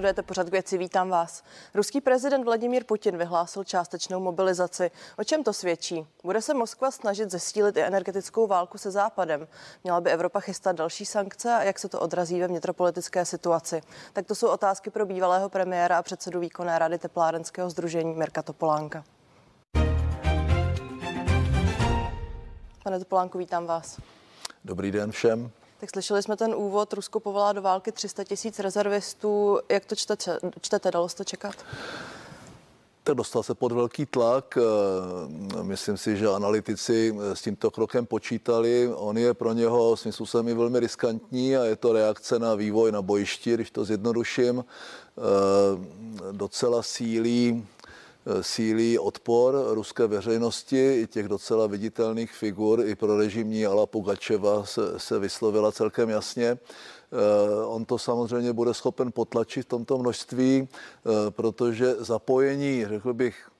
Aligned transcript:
Sledujete 0.00 0.22
pořad 0.22 0.48
k 0.48 0.52
věci, 0.52 0.78
vítám 0.78 1.08
vás. 1.08 1.42
Ruský 1.74 2.00
prezident 2.00 2.44
Vladimír 2.44 2.84
Putin 2.84 3.16
vyhlásil 3.16 3.64
částečnou 3.64 4.20
mobilizaci. 4.20 4.90
O 5.18 5.24
čem 5.24 5.44
to 5.44 5.52
svědčí? 5.52 6.06
Bude 6.24 6.42
se 6.42 6.54
Moskva 6.54 6.90
snažit 6.90 7.30
zesílit 7.30 7.76
i 7.76 7.82
energetickou 7.82 8.46
válku 8.46 8.78
se 8.78 8.90
Západem? 8.90 9.48
Měla 9.84 10.00
by 10.00 10.10
Evropa 10.10 10.40
chystat 10.40 10.76
další 10.76 11.04
sankce 11.04 11.54
a 11.54 11.62
jak 11.62 11.78
se 11.78 11.88
to 11.88 12.00
odrazí 12.00 12.40
ve 12.40 12.48
vnitropolitické 12.48 13.24
situaci? 13.24 13.80
Tak 14.12 14.26
to 14.26 14.34
jsou 14.34 14.48
otázky 14.48 14.90
pro 14.90 15.06
bývalého 15.06 15.48
premiéra 15.48 15.98
a 15.98 16.02
předsedu 16.02 16.40
výkonné 16.40 16.78
rady 16.78 16.98
teplárenského 16.98 17.70
združení 17.70 18.14
Mirka 18.14 18.42
Topolánka. 18.42 19.04
Pane 22.84 22.98
Topolánku, 22.98 23.38
vítám 23.38 23.66
vás. 23.66 24.00
Dobrý 24.64 24.90
den 24.90 25.10
všem. 25.10 25.50
Tak 25.80 25.90
slyšeli 25.90 26.22
jsme 26.22 26.36
ten 26.36 26.54
úvod, 26.54 26.92
Rusko 26.92 27.20
povolá 27.20 27.52
do 27.52 27.62
války 27.62 27.92
300 27.92 28.24
tisíc 28.24 28.58
rezervistů. 28.58 29.58
Jak 29.68 29.84
to 29.84 29.96
čtete? 29.96 30.38
čtete? 30.60 30.90
Dalo 30.90 31.08
se 31.08 31.24
čekat? 31.24 31.54
Tak 33.04 33.16
dostal 33.16 33.42
se 33.42 33.54
pod 33.54 33.72
velký 33.72 34.06
tlak. 34.06 34.58
Eh, 34.60 35.62
myslím 35.62 35.96
si, 35.96 36.16
že 36.16 36.28
analytici 36.28 37.16
eh, 37.16 37.36
s 37.36 37.42
tímto 37.42 37.70
krokem 37.70 38.06
počítali. 38.06 38.90
On 38.94 39.18
je 39.18 39.34
pro 39.34 39.52
něho 39.52 39.96
svým 39.96 40.12
způsobem 40.12 40.48
i 40.48 40.54
velmi 40.54 40.80
riskantní 40.80 41.56
a 41.56 41.64
je 41.64 41.76
to 41.76 41.92
reakce 41.92 42.38
na 42.38 42.54
vývoj 42.54 42.92
na 42.92 43.02
bojišti, 43.02 43.54
když 43.54 43.70
to 43.70 43.84
zjednoduším. 43.84 44.64
Eh, 44.64 45.22
docela 46.32 46.82
sílí 46.82 47.66
sílí 48.40 48.98
odpor 48.98 49.54
ruské 49.70 50.06
veřejnosti, 50.06 51.00
i 51.00 51.06
těch 51.06 51.28
docela 51.28 51.66
viditelných 51.66 52.32
figur, 52.32 52.86
i 52.86 52.94
pro 52.94 53.18
režimní 53.18 53.66
Ala 53.66 53.86
Pugačeva 53.86 54.66
se, 54.66 54.98
se 54.98 55.18
vyslovila 55.18 55.72
celkem 55.72 56.10
jasně. 56.10 56.58
Eh, 57.12 57.64
on 57.66 57.84
to 57.84 57.98
samozřejmě 57.98 58.52
bude 58.52 58.74
schopen 58.74 59.12
potlačit 59.12 59.66
v 59.66 59.68
tomto 59.68 59.98
množství, 59.98 60.68
eh, 60.68 61.30
protože 61.30 61.94
zapojení, 61.98 62.86
řekl 62.86 63.14
bych, 63.14 63.50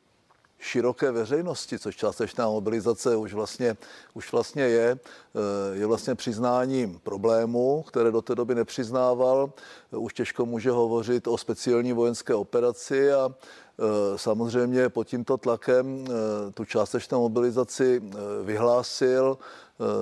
široké 0.61 1.11
veřejnosti, 1.11 1.79
což 1.79 1.97
částečná 1.97 2.47
mobilizace 2.47 3.17
už 3.17 3.35
vlastně, 3.35 3.77
už 4.15 4.33
vlastně 4.33 4.63
je, 4.63 4.99
eh, 4.99 5.77
je 5.77 5.87
vlastně 5.87 6.15
přiznáním 6.15 6.99
problému, 6.99 7.83
které 7.83 8.11
do 8.11 8.23
té 8.23 8.35
doby 8.35 8.55
nepřiznával. 8.55 9.53
Už 9.91 10.15
těžko 10.15 10.47
může 10.47 10.71
hovořit 10.71 11.27
o 11.29 11.39
speciální 11.39 11.93
vojenské 11.93 12.35
operaci 12.35 13.13
a 13.13 13.35
Eh, 13.81 14.19
samozřejmě 14.19 14.89
pod 14.89 15.05
tímto 15.05 15.37
tlakem 15.37 16.05
eh, 16.05 16.53
tu 16.53 16.65
částečnou 16.65 17.21
mobilizaci 17.21 18.03
vyhlásil, 18.45 19.39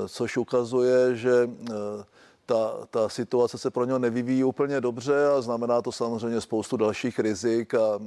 což 0.09 0.37
ukazuje, 0.37 1.17
že 1.17 1.51
ta, 2.49 2.87
ta 2.91 3.09
situace 3.09 3.59
se 3.59 3.71
pro 3.71 3.85
něho 3.85 3.99
nevyvíjí 3.99 4.45
úplně 4.45 4.81
dobře 4.81 5.27
a 5.27 5.41
znamená 5.41 5.83
to 5.83 5.93
samozřejmě 5.93 6.41
spoustu 6.41 6.77
dalších 6.77 7.19
rizik 7.19 7.75
a 7.75 7.99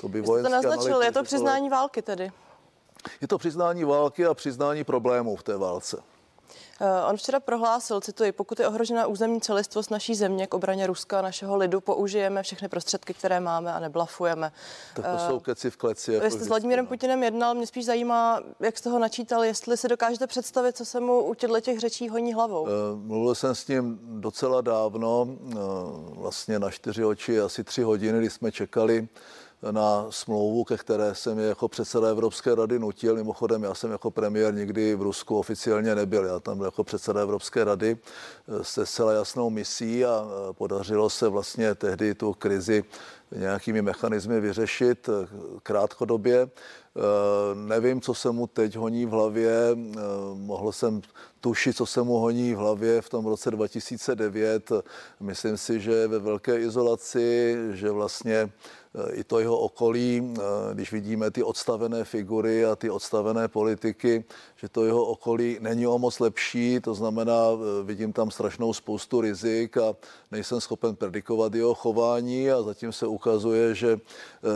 to 0.00 0.08
by 0.08 0.20
vojenské 0.20 0.50
to 0.50 0.68
naznačil, 0.68 1.02
je 1.02 1.12
to 1.12 1.22
přiznání 1.22 1.68
války 1.68 2.02
tedy? 2.02 2.32
Je 3.20 3.28
to 3.28 3.38
přiznání 3.38 3.84
války 3.84 4.26
a 4.26 4.34
přiznání 4.34 4.84
problémů 4.84 5.36
v 5.36 5.42
té 5.42 5.56
válce. 5.56 6.02
Eh, 6.82 7.10
on 7.10 7.16
včera 7.16 7.40
prohlásil, 7.40 8.00
cituji, 8.00 8.32
pokud 8.32 8.60
je 8.60 8.68
ohrožena 8.68 9.06
územní 9.06 9.40
celistvost 9.40 9.90
naší 9.90 10.14
země 10.14 10.46
k 10.46 10.54
obraně 10.54 10.86
Ruska 10.86 11.18
a 11.18 11.22
našeho 11.22 11.56
lidu, 11.56 11.80
použijeme 11.80 12.42
všechny 12.42 12.68
prostředky, 12.68 13.14
které 13.14 13.40
máme 13.40 13.72
a 13.72 13.80
neblafujeme. 13.80 14.52
Tak 14.94 15.04
to 15.04 15.18
jsou 15.28 15.40
keci 15.40 15.70
v 15.70 15.76
kleci. 15.76 16.12
Jako 16.12 16.30
jste 16.30 16.44
s 16.44 16.48
Vladimírem 16.48 16.84
no. 16.84 16.88
Putinem 16.88 17.22
jednal, 17.22 17.54
mě 17.54 17.66
spíš 17.66 17.84
zajímá, 17.84 18.40
jak 18.60 18.78
jste 18.78 18.90
ho 18.90 18.98
načítal, 18.98 19.44
jestli 19.44 19.76
si 19.76 19.88
dokážete 19.88 20.26
představit, 20.26 20.76
co 20.76 20.84
se 20.84 21.00
mu 21.00 21.20
u 21.20 21.34
těchto 21.34 21.60
těch 21.60 21.80
řečí 21.80 22.08
honí 22.08 22.34
hlavou. 22.34 22.62
Uh, 22.62 22.68
mluvil 22.94 23.34
jsem 23.34 23.54
s 23.54 23.68
ním 23.68 23.98
docela 24.02 24.60
dávno, 24.60 25.28
vlastně 26.16 26.58
na 26.58 26.70
čtyři 26.70 27.04
oči, 27.04 27.40
asi 27.40 27.64
tři 27.64 27.82
hodiny, 27.82 28.18
kdy 28.18 28.30
jsme 28.30 28.52
čekali 28.52 29.08
na 29.70 30.06
smlouvu, 30.10 30.64
ke 30.64 30.76
které 30.76 31.14
jsem 31.14 31.38
je 31.38 31.46
jako 31.46 31.68
předseda 31.68 32.08
Evropské 32.08 32.54
rady 32.54 32.78
nutil. 32.78 33.16
Mimochodem, 33.16 33.62
já 33.62 33.74
jsem 33.74 33.90
jako 33.90 34.10
premiér 34.10 34.54
nikdy 34.54 34.94
v 34.94 35.02
Rusku 35.02 35.38
oficiálně 35.38 35.94
nebyl. 35.94 36.24
Já 36.24 36.40
tam 36.40 36.56
byl 36.56 36.66
jako 36.66 36.84
předseda 36.84 37.20
Evropské 37.20 37.64
rady 37.64 37.96
eh, 37.96 38.64
se 38.64 38.86
zcela 38.86 39.12
jasnou 39.12 39.50
misí 39.50 40.04
a 40.04 40.24
eh, 40.24 40.52
podařilo 40.52 41.10
se 41.10 41.28
vlastně 41.28 41.74
tehdy 41.74 42.14
tu 42.14 42.32
krizi 42.32 42.84
nějakými 43.36 43.82
mechanismy 43.82 44.40
vyřešit 44.40 45.08
eh, 45.08 45.28
krátkodobě. 45.62 46.50
Nevím, 47.54 48.00
co 48.00 48.14
se 48.14 48.30
mu 48.30 48.46
teď 48.46 48.76
honí 48.76 49.06
v 49.06 49.10
hlavě. 49.10 49.76
Mohl 50.34 50.72
jsem 50.72 51.00
tušit, 51.40 51.76
co 51.76 51.86
se 51.86 52.02
mu 52.02 52.18
honí 52.18 52.54
v 52.54 52.58
hlavě 52.58 53.00
v 53.00 53.08
tom 53.08 53.26
roce 53.26 53.50
2009. 53.50 54.72
Myslím 55.20 55.56
si, 55.56 55.80
že 55.80 55.92
je 55.92 56.08
ve 56.08 56.18
velké 56.18 56.60
izolaci, 56.60 57.56
že 57.72 57.90
vlastně 57.90 58.50
i 59.12 59.24
to 59.24 59.40
jeho 59.40 59.58
okolí, 59.58 60.34
eh, 60.36 60.40
když 60.74 60.92
vidíme 60.92 61.30
ty 61.30 61.42
odstavené 61.42 62.04
figury 62.04 62.64
a 62.64 62.76
ty 62.76 62.90
odstavené 62.90 63.48
politiky, 63.48 64.24
že 64.56 64.68
to 64.68 64.84
jeho 64.84 65.04
okolí 65.04 65.58
není 65.60 65.86
o 65.86 65.98
moc 65.98 66.20
lepší, 66.20 66.80
to 66.80 66.94
znamená, 66.94 67.32
eh, 67.32 67.84
vidím 67.84 68.12
tam 68.12 68.30
strašnou 68.30 68.72
spoustu 68.72 69.20
rizik 69.20 69.76
a 69.76 69.96
nejsem 70.30 70.60
schopen 70.60 70.96
predikovat 70.96 71.54
jeho 71.54 71.74
chování 71.74 72.50
a 72.50 72.62
zatím 72.62 72.92
se 72.92 73.06
ukazuje, 73.06 73.74
že 73.74 74.00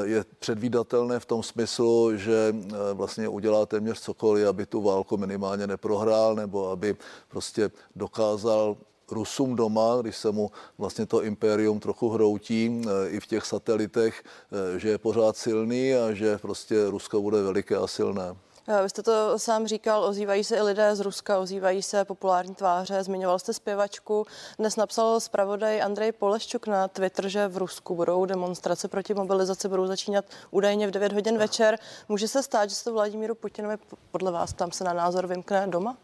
je 0.04 0.24
předvídatelné 0.38 1.20
v 1.20 1.26
tom 1.26 1.42
smyslu, 1.42 2.16
že 2.16 2.54
vlastně 2.92 3.28
udělá 3.28 3.66
téměř 3.66 4.00
cokoliv, 4.00 4.46
aby 4.48 4.66
tu 4.66 4.82
válku 4.82 5.16
minimálně 5.16 5.66
neprohrál 5.66 6.34
nebo 6.34 6.70
aby 6.70 6.96
prostě 7.28 7.70
dokázal 7.96 8.76
Rusům 9.12 9.56
doma, 9.56 9.98
když 10.00 10.16
se 10.16 10.32
mu 10.32 10.50
vlastně 10.78 11.06
to 11.06 11.22
impérium 11.22 11.80
trochu 11.80 12.08
hroutí 12.08 12.82
eh, 12.84 13.08
i 13.08 13.20
v 13.20 13.26
těch 13.26 13.44
satelitech, 13.44 14.22
eh, 14.24 14.78
že 14.78 14.88
je 14.88 14.98
pořád 14.98 15.36
silný 15.36 15.94
a 15.94 16.12
že 16.12 16.38
prostě 16.38 16.90
Rusko 16.90 17.22
bude 17.22 17.42
veliké 17.42 17.76
a 17.76 17.86
silné. 17.86 18.36
Eh, 18.68 18.82
vy 18.82 18.90
jste 18.90 19.02
to 19.02 19.38
sám 19.38 19.66
říkal, 19.66 20.04
ozývají 20.04 20.44
se 20.44 20.56
i 20.56 20.62
lidé 20.62 20.96
z 20.96 21.00
Ruska, 21.00 21.38
ozývají 21.38 21.82
se 21.82 22.04
populární 22.04 22.54
tváře, 22.54 23.02
zmiňoval 23.02 23.38
jste 23.38 23.52
zpěvačku. 23.52 24.26
Dnes 24.58 24.76
napsal 24.76 25.20
zpravodaj 25.20 25.82
Andrej 25.82 26.12
Poleščuk 26.12 26.66
na 26.66 26.88
Twitter, 26.88 27.28
že 27.28 27.48
v 27.48 27.56
Rusku 27.56 27.94
budou 27.94 28.24
demonstrace 28.24 28.88
proti 28.88 29.14
mobilizaci, 29.14 29.68
budou 29.68 29.86
začínat 29.86 30.24
údajně 30.50 30.86
v 30.86 30.90
9 30.90 31.12
hodin 31.12 31.38
večer. 31.38 31.78
Může 32.08 32.28
se 32.28 32.42
stát, 32.42 32.70
že 32.70 32.76
se 32.76 32.84
to 32.84 32.92
Vladimíru 32.92 33.34
Putinovi 33.34 33.76
podle 34.10 34.32
vás 34.32 34.52
tam 34.52 34.72
se 34.72 34.84
na 34.84 34.92
názor 34.92 35.26
vymkne 35.26 35.66
doma? 35.66 35.96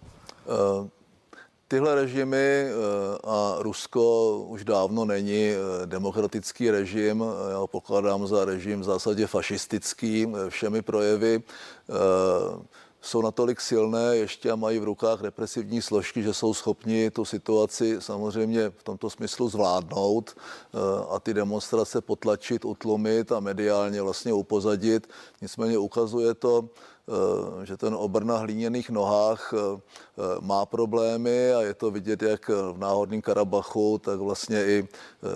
Uh 0.46 1.01
tyhle 1.72 1.94
režimy 1.94 2.36
eh, 2.36 2.72
a 3.24 3.56
Rusko 3.58 4.36
už 4.48 4.64
dávno 4.64 5.04
není 5.04 5.50
eh, 5.50 5.86
demokratický 5.86 6.70
režim, 6.70 7.24
já 7.50 7.56
ho 7.56 7.66
pokládám 7.66 8.26
za 8.26 8.44
režim 8.44 8.80
v 8.80 8.84
zásadě 8.84 9.26
fašistický 9.26 10.26
eh, 10.26 10.50
všemi 10.50 10.82
projevy 10.82 11.42
jsou 13.00 13.22
natolik 13.22 13.60
silné 13.60 14.16
ještě 14.16 14.50
a 14.50 14.56
mají 14.56 14.78
v 14.78 14.84
rukách 14.84 15.22
represivní 15.22 15.82
složky, 15.82 16.22
že 16.22 16.34
jsou 16.34 16.54
schopni 16.54 17.10
tu 17.10 17.24
situaci 17.24 17.96
samozřejmě 17.98 18.70
v 18.70 18.82
tomto 18.82 19.10
smyslu 19.10 19.48
zvládnout 19.48 20.36
a 21.10 21.20
ty 21.20 21.34
demonstrace 21.34 22.00
potlačit, 22.00 22.64
utlumit 22.64 23.32
a 23.32 23.40
mediálně 23.40 24.02
vlastně 24.02 24.32
upozadit. 24.32 25.10
Nicméně 25.42 25.78
ukazuje 25.78 26.34
to, 26.34 26.68
Eh, 27.02 27.66
že 27.66 27.76
ten 27.76 27.94
obr 27.94 28.24
na 28.24 28.36
hlíněných 28.36 28.90
nohách 28.90 29.54
eh, 29.54 29.58
eh, 29.58 30.11
má 30.40 30.66
problémy 30.66 31.54
a 31.54 31.60
je 31.60 31.74
to 31.74 31.90
vidět 31.90 32.22
jak 32.22 32.48
v 32.48 32.78
náhodném 32.78 33.22
Karabachu, 33.22 33.98
tak 33.98 34.18
vlastně 34.18 34.64
i 34.64 34.88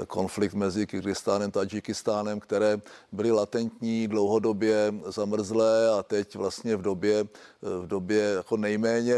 konflikt 0.06 0.54
mezi 0.54 0.86
Kyrgyzstánem 0.86 1.48
a 1.48 1.50
Tadžikistánem, 1.50 2.40
které 2.40 2.78
byly 3.12 3.30
latentní, 3.30 4.08
dlouhodobě 4.08 4.94
zamrzlé 5.06 5.90
a 5.98 6.02
teď 6.02 6.36
vlastně 6.36 6.76
v 6.76 6.82
době, 6.82 7.24
v 7.62 7.86
době 7.86 8.22
jako 8.22 8.56
nejméně 8.56 9.16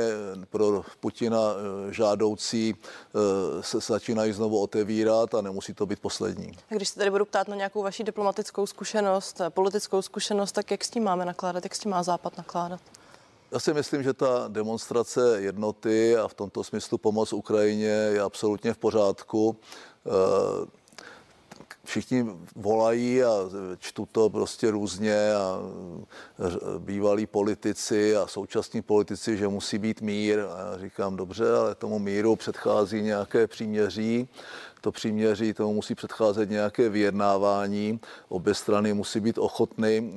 pro 0.51 0.83
Putina 1.01 1.39
žádoucí 1.91 2.75
se 3.61 3.79
začínají 3.81 4.33
znovu 4.33 4.61
otevírat 4.63 5.35
a 5.35 5.41
nemusí 5.41 5.75
to 5.75 5.87
být 5.87 6.01
poslední. 6.01 6.53
A 6.71 6.75
když 6.75 6.89
se 6.89 6.99
tady 6.99 7.11
budu 7.11 7.25
ptát 7.25 7.49
na 7.49 7.57
nějakou 7.57 7.83
vaši 7.83 8.05
diplomatickou 8.05 8.67
zkušenost, 8.67 9.41
politickou 9.49 10.03
zkušenost, 10.03 10.53
tak 10.53 10.71
jak 10.71 10.85
s 10.85 10.91
tím 10.91 11.05
máme 11.05 11.25
nakládat, 11.25 11.65
jak 11.65 11.75
s 11.75 11.79
tím 11.79 11.91
má 11.91 12.03
Západ 12.03 12.39
nakládat? 12.39 12.81
Já 13.53 13.59
si 13.59 13.75
myslím, 13.75 14.03
že 14.03 14.13
ta 14.13 14.49
demonstrace 14.49 15.41
jednoty 15.41 16.17
a 16.17 16.29
v 16.29 16.35
tomto 16.35 16.65
smyslu 16.65 16.99
pomoc 16.99 17.33
Ukrajině 17.33 17.87
je 17.87 18.21
absolutně 18.21 18.73
v 18.73 18.79
pořádku. 18.79 19.57
Eh, 20.07 20.67
všichni 21.85 22.27
volají 22.57 23.23
a 23.23 23.31
čtu 23.79 24.09
to 24.13 24.31
prostě 24.31 24.71
různě 24.71 25.35
a 25.35 25.59
bývalí 26.79 27.27
politici 27.27 28.17
a 28.17 28.27
současní 28.27 28.83
politici, 28.83 29.37
že 29.37 29.49
musí 29.49 29.79
být 29.79 30.01
mír. 30.01 30.41
A 30.41 30.59
já 30.59 30.79
říkám, 30.79 31.17
dobře, 31.17 31.57
ale 31.57 31.75
tomu 31.75 31.99
míru 31.99 32.37
předchází 32.37 33.03
nějaké 33.03 33.47
příměří. 33.47 34.29
to 34.81 34.93
příměří, 34.93 35.55
tomu 35.55 35.75
musí 35.75 35.95
předcházet 35.95 36.51
nějaké 36.51 36.89
vyjednávání. 36.89 38.01
Obě 38.29 38.55
strany 38.55 38.95
musí 38.95 39.21
být 39.21 39.39
ochotny 39.39 40.13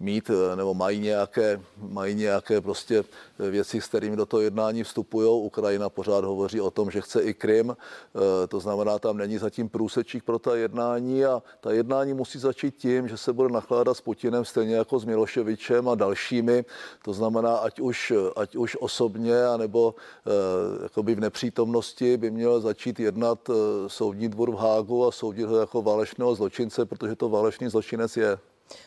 mít 0.00 0.30
eh, 0.30 0.56
nebo 0.56 0.74
mají 0.74 1.00
nějaké, 1.00 1.60
mají 1.76 2.14
nějaké 2.14 2.60
prostě 2.60 3.04
věci, 3.38 3.80
s 3.80 3.86
kterými 3.86 4.16
do 4.16 4.26
toho 4.26 4.40
jednání 4.40 4.82
vstupují. 4.82 5.44
Ukrajina 5.44 5.88
pořád 5.88 6.24
hovoří 6.24 6.60
o 6.60 6.70
tom, 6.70 6.90
že 6.90 7.00
chce 7.00 7.22
i 7.22 7.34
Krym, 7.34 7.70
eh, 7.76 8.46
to 8.46 8.60
znamená, 8.60 8.98
tam 8.98 9.16
není 9.16 9.38
zatím 9.38 9.68
průsečík 9.68 10.24
pro 10.24 10.38
ta 10.38 10.56
jednání 10.56 11.24
a 11.24 11.42
ta 11.60 11.72
jednání 11.72 12.14
musí 12.14 12.38
začít 12.38 12.76
tím, 12.76 13.08
že 13.08 13.16
se 13.16 13.32
bude 13.32 13.48
nakládat 13.48 13.94
s 13.94 14.00
Putinem 14.00 14.44
stejně 14.44 14.74
jako 14.74 14.98
s 14.98 15.04
Miloševičem 15.04 15.88
a 15.88 15.94
dalšími, 15.94 16.64
to 17.04 17.12
znamená, 17.12 17.56
ať 17.56 17.80
už, 17.80 18.12
ať 18.36 18.56
už 18.56 18.76
osobně, 18.80 19.44
anebo 19.44 19.94
eh, 20.26 20.82
jakoby 20.82 21.14
v 21.14 21.20
nepřítomnosti 21.20 22.16
by 22.16 22.30
měl 22.30 22.60
začít 22.60 23.00
jednat 23.00 23.50
soudní 23.86 24.28
dvůr 24.28 24.50
v 24.50 24.54
Hágu 24.54 25.06
a 25.06 25.12
soudit 25.12 25.44
ho 25.44 25.56
jako 25.56 25.82
válečného 25.82 26.34
zločince, 26.34 26.86
protože 26.86 27.16
to 27.16 27.28
válečný 27.28 27.68
zločinec 27.68 28.16
je. 28.16 28.38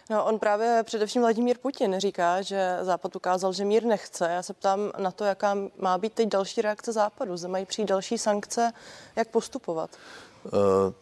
No, 0.09 0.25
on 0.25 0.39
právě 0.39 0.83
především 0.83 1.21
Vladimír 1.21 1.57
Putin 1.57 1.95
říká, 1.99 2.41
že 2.41 2.77
Západ 2.81 3.15
ukázal, 3.15 3.53
že 3.53 3.65
mír 3.65 3.83
nechce. 3.83 4.29
Já 4.31 4.43
se 4.43 4.53
ptám 4.53 4.91
na 4.97 5.11
to, 5.11 5.23
jaká 5.23 5.57
má 5.77 5.97
být 5.97 6.13
teď 6.13 6.29
další 6.29 6.61
reakce 6.61 6.91
Západu. 6.91 7.37
Zde 7.37 7.47
mají 7.47 7.65
přijít 7.65 7.89
další 7.89 8.17
sankce, 8.17 8.71
jak 9.15 9.27
postupovat? 9.27 9.89
Uh 10.45 10.93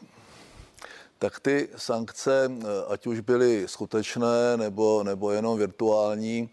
tak 1.22 1.39
ty 1.39 1.69
sankce, 1.78 2.51
ať 2.88 3.07
už 3.07 3.19
byly 3.19 3.68
skutečné 3.68 4.57
nebo, 4.57 5.04
nebo 5.04 5.31
jenom 5.31 5.57
virtuální, 5.57 6.50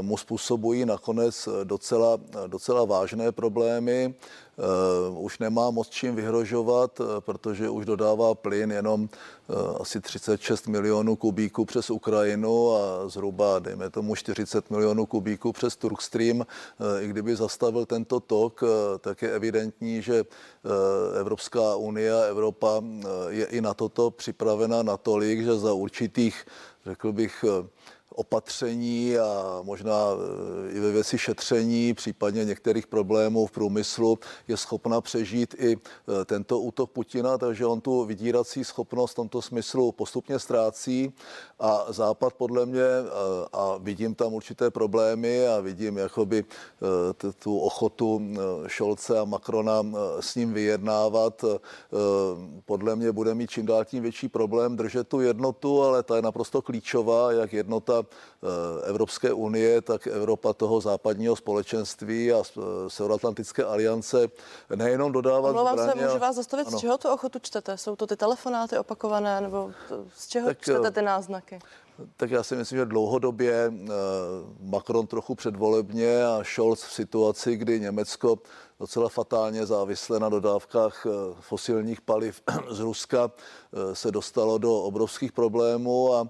mu 0.00 0.16
způsobují 0.16 0.84
nakonec 0.84 1.48
docela, 1.64 2.18
docela 2.46 2.84
vážné 2.84 3.32
problémy. 3.32 4.14
Uh, 4.56 5.24
už 5.24 5.38
nemá 5.38 5.70
moc 5.70 5.88
čím 5.88 6.16
vyhrožovat, 6.16 7.00
uh, 7.00 7.06
protože 7.20 7.68
už 7.68 7.84
dodává 7.84 8.34
plyn 8.34 8.72
jenom 8.72 9.02
uh, 9.02 9.56
asi 9.80 10.00
36 10.00 10.68
milionů 10.68 11.16
kubíků 11.16 11.64
přes 11.64 11.90
Ukrajinu 11.90 12.76
a 12.76 13.08
zhruba, 13.08 13.58
dejme 13.58 13.90
tomu, 13.90 14.14
40 14.14 14.70
milionů 14.70 15.06
kubíků 15.06 15.52
přes 15.52 15.76
Turkstream. 15.76 16.46
I 17.00 17.08
kdyby 17.08 17.36
zastavil 17.36 17.86
tento 17.86 18.20
tok, 18.20 18.64
tak 19.00 19.22
je 19.22 19.30
evidentní, 19.30 20.02
že 20.02 20.24
Evropská 21.20 21.76
unie 21.76 22.12
a 22.14 22.24
Evropa 22.24 22.82
je 23.28 23.44
i 23.46 23.60
na 23.60 23.74
toto 23.74 24.10
připravena 24.10 24.82
natolik, 24.82 25.44
že 25.44 25.58
za 25.58 25.72
určitých, 25.72 26.46
řekl 26.86 27.12
bych, 27.12 27.44
opatření 28.16 29.18
a 29.18 29.60
možná 29.62 29.94
e, 29.94 30.72
i 30.72 30.80
ve 30.80 30.92
věci 30.92 31.18
šetření, 31.18 31.94
případně 31.94 32.44
některých 32.44 32.86
problémů 32.86 33.46
v 33.46 33.50
průmyslu, 33.50 34.18
je 34.48 34.56
schopna 34.56 35.00
přežít 35.00 35.54
i 35.58 35.72
e, 35.72 36.24
tento 36.24 36.60
útok 36.60 36.90
Putina, 36.90 37.38
takže 37.38 37.66
on 37.66 37.80
tu 37.80 38.04
vydírací 38.04 38.64
schopnost 38.64 39.12
v 39.12 39.14
tomto 39.14 39.42
smyslu 39.42 39.92
postupně 39.92 40.38
ztrácí. 40.38 41.12
A 41.60 41.86
Západ 41.88 42.32
podle 42.32 42.66
mě, 42.66 42.80
e, 42.80 43.04
a 43.52 43.76
vidím 43.78 44.14
tam 44.14 44.34
určité 44.34 44.70
problémy 44.70 45.46
a 45.46 45.60
vidím 45.60 45.96
jakoby 45.96 46.44
tu 47.38 47.58
ochotu 47.58 48.20
Šolce 48.66 49.18
a 49.18 49.24
Macrona 49.24 49.82
s 50.20 50.34
ním 50.34 50.52
vyjednávat, 50.52 51.44
podle 52.64 52.96
mě 52.96 53.12
bude 53.12 53.34
mít 53.34 53.50
čím 53.50 53.66
dál 53.66 53.84
tím 53.84 54.02
větší 54.02 54.28
problém 54.28 54.76
držet 54.76 55.08
tu 55.08 55.20
jednotu, 55.20 55.82
ale 55.82 56.02
ta 56.02 56.16
je 56.16 56.22
naprosto 56.22 56.62
klíčová, 56.62 57.32
jak 57.32 57.52
jednota 57.52 58.05
Evropské 58.84 59.32
unie, 59.32 59.82
tak 59.82 60.06
Evropa 60.06 60.52
toho 60.52 60.80
západního 60.80 61.36
společenství 61.36 62.32
a 62.32 62.42
Severoatlantické 62.88 63.64
aliance 63.64 64.28
nejenom 64.74 65.12
dodávat 65.12 65.52
Mluvám 65.52 65.78
zbraně. 65.78 66.00
se, 66.00 66.06
můžu 66.06 66.18
vás 66.18 66.36
zastavit, 66.36 66.66
ano. 66.66 66.78
z 66.78 66.80
čeho 66.80 66.98
tu 66.98 67.08
ochotu 67.08 67.38
čtete? 67.38 67.76
Jsou 67.76 67.96
to 67.96 68.06
ty 68.06 68.16
telefonáty 68.16 68.78
opakované, 68.78 69.40
nebo 69.40 69.70
z 70.14 70.28
čeho 70.28 70.46
tak, 70.46 70.60
čtete 70.60 70.90
ty 70.90 71.02
náznaky? 71.02 71.58
Tak 72.16 72.30
já 72.30 72.42
si 72.42 72.56
myslím, 72.56 72.78
že 72.78 72.84
dlouhodobě 72.84 73.72
eh, 73.72 73.88
Macron 74.60 75.06
trochu 75.06 75.34
předvolebně 75.34 76.24
a 76.26 76.44
Scholz 76.44 76.82
v 76.82 76.92
situaci, 76.92 77.56
kdy 77.56 77.80
Německo 77.80 78.38
docela 78.80 79.08
fatálně 79.08 79.66
závislé 79.66 80.20
na 80.20 80.28
dodávkách 80.28 81.06
eh, 81.06 81.10
fosilních 81.40 82.00
paliv 82.00 82.42
z 82.70 82.80
Ruska, 82.80 83.30
eh, 83.30 83.94
se 83.94 84.10
dostalo 84.10 84.58
do 84.58 84.74
obrovských 84.74 85.32
problémů 85.32 86.14
a 86.14 86.28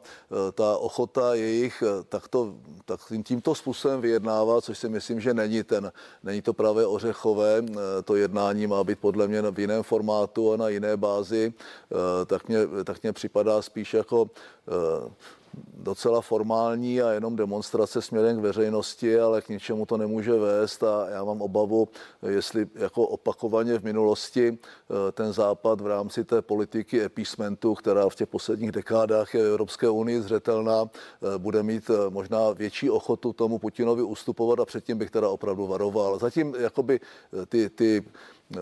ta 0.53 0.77
ochota 0.77 1.35
jejich 1.35 1.83
takto, 2.09 2.55
tak 2.85 3.01
tímto 3.23 3.55
způsobem 3.55 4.01
vyjednávat, 4.01 4.65
což 4.65 4.79
si 4.79 4.89
myslím, 4.89 5.21
že 5.21 5.35
není, 5.35 5.63
ten, 5.63 5.93
není 6.23 6.43
to 6.43 6.53
právě 6.53 6.87
ořechové, 6.87 7.63
to 8.05 8.17
jednání 8.17 8.67
má 8.67 8.85
být 8.85 8.99
podle 8.99 9.29
mě 9.29 9.43
v 9.43 9.61
jiném 9.61 9.83
formátu 9.83 10.53
a 10.53 10.57
na 10.57 10.69
jiné 10.69 10.97
bázi, 10.97 11.53
tak 12.27 12.49
mě, 12.49 12.59
tak 12.85 13.03
mě 13.03 13.13
připadá 13.13 13.63
spíš 13.63 13.95
jako 13.95 14.31
docela 15.75 16.21
formální 16.21 17.03
a 17.03 17.13
jenom 17.13 17.37
demonstrace 17.37 18.03
směrem 18.03 18.37
k 18.37 18.41
veřejnosti, 18.41 19.21
ale 19.21 19.43
k 19.43 19.49
ničemu 19.49 19.87
to 19.87 19.97
nemůže 19.97 20.33
vést 20.33 20.83
a 20.83 21.07
já 21.11 21.25
mám 21.25 21.43
obavu, 21.43 21.89
jestli 22.29 22.67
jako 22.75 23.03
opakovaně 23.03 23.79
v 23.79 23.85
minulosti 23.85 24.59
eh, 24.59 25.13
ten 25.13 25.33
západ 25.33 25.81
v 25.81 25.87
rámci 25.87 26.25
té 26.25 26.43
politiky 26.43 27.03
epísmentu, 27.03 27.75
která 27.75 28.09
v 28.09 28.15
těch 28.15 28.29
posledních 28.29 28.73
dekádách 28.73 29.35
je 29.35 29.43
v 29.43 29.47
Evropské 29.47 29.89
unii 29.89 30.21
zřetelná, 30.21 30.85
eh, 30.85 31.39
bude 31.39 31.63
mít 31.63 31.91
eh, 31.91 32.11
možná 32.11 32.51
větší 32.51 32.91
ochotu 32.91 33.33
tomu 33.33 33.59
Putinovi 33.59 34.03
ustupovat 34.03 34.61
a 34.61 34.65
předtím 34.65 34.99
bych 34.99 35.11
teda 35.11 35.29
opravdu 35.29 35.67
varoval. 35.67 36.19
Zatím 36.19 36.55
jakoby 36.59 37.01
ty, 37.49 37.71
ty 37.71 38.05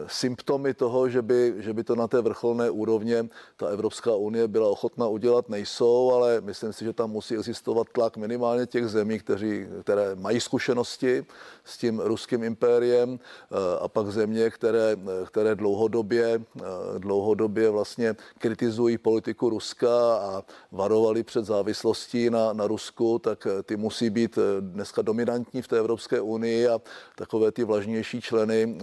symptomy 0.06 0.74
toho, 0.74 1.08
že 1.08 1.22
by, 1.22 1.54
že 1.58 1.72
by 1.72 1.84
to 1.84 1.96
na 1.96 2.08
té 2.08 2.20
vrcholné 2.20 2.70
úrovně 2.70 3.28
ta 3.56 3.66
Evropská 3.66 4.14
unie 4.14 4.48
byla 4.48 4.68
ochotná 4.68 5.08
udělat, 5.08 5.48
nejsou, 5.48 6.12
ale 6.12 6.40
myslím 6.40 6.72
si, 6.72 6.84
že 6.84 6.92
tam 6.92 7.10
musí 7.10 7.36
existovat 7.36 7.88
tlak 7.92 8.16
minimálně 8.16 8.66
těch 8.66 8.88
zemí, 8.88 9.18
kteří, 9.18 9.66
které 9.82 10.14
mají 10.14 10.40
zkušenosti 10.40 11.26
s 11.64 11.78
tím 11.78 12.00
ruským 12.00 12.44
impériem 12.44 13.18
eh, 13.20 13.56
a 13.80 13.88
pak 13.88 14.06
země, 14.06 14.50
které, 14.50 14.96
které 15.26 15.54
dlouhodobě, 15.54 16.40
eh, 16.40 16.62
dlouhodobě 16.98 17.70
vlastně 17.70 18.16
kritizují 18.38 18.98
politiku 18.98 19.50
Ruska 19.50 20.16
a 20.16 20.42
varovali 20.72 21.22
před 21.22 21.44
závislostí 21.44 22.30
na, 22.30 22.52
na 22.52 22.66
Rusku, 22.66 23.18
tak 23.18 23.46
eh, 23.46 23.62
ty 23.62 23.76
musí 23.76 24.10
být 24.10 24.38
dneska 24.60 25.02
dominantní 25.02 25.62
v 25.62 25.68
té 25.68 25.78
Evropské 25.78 26.20
unii 26.20 26.68
a 26.68 26.80
takové 27.16 27.52
ty 27.52 27.64
vlažnější 27.64 28.20
členy 28.20 28.78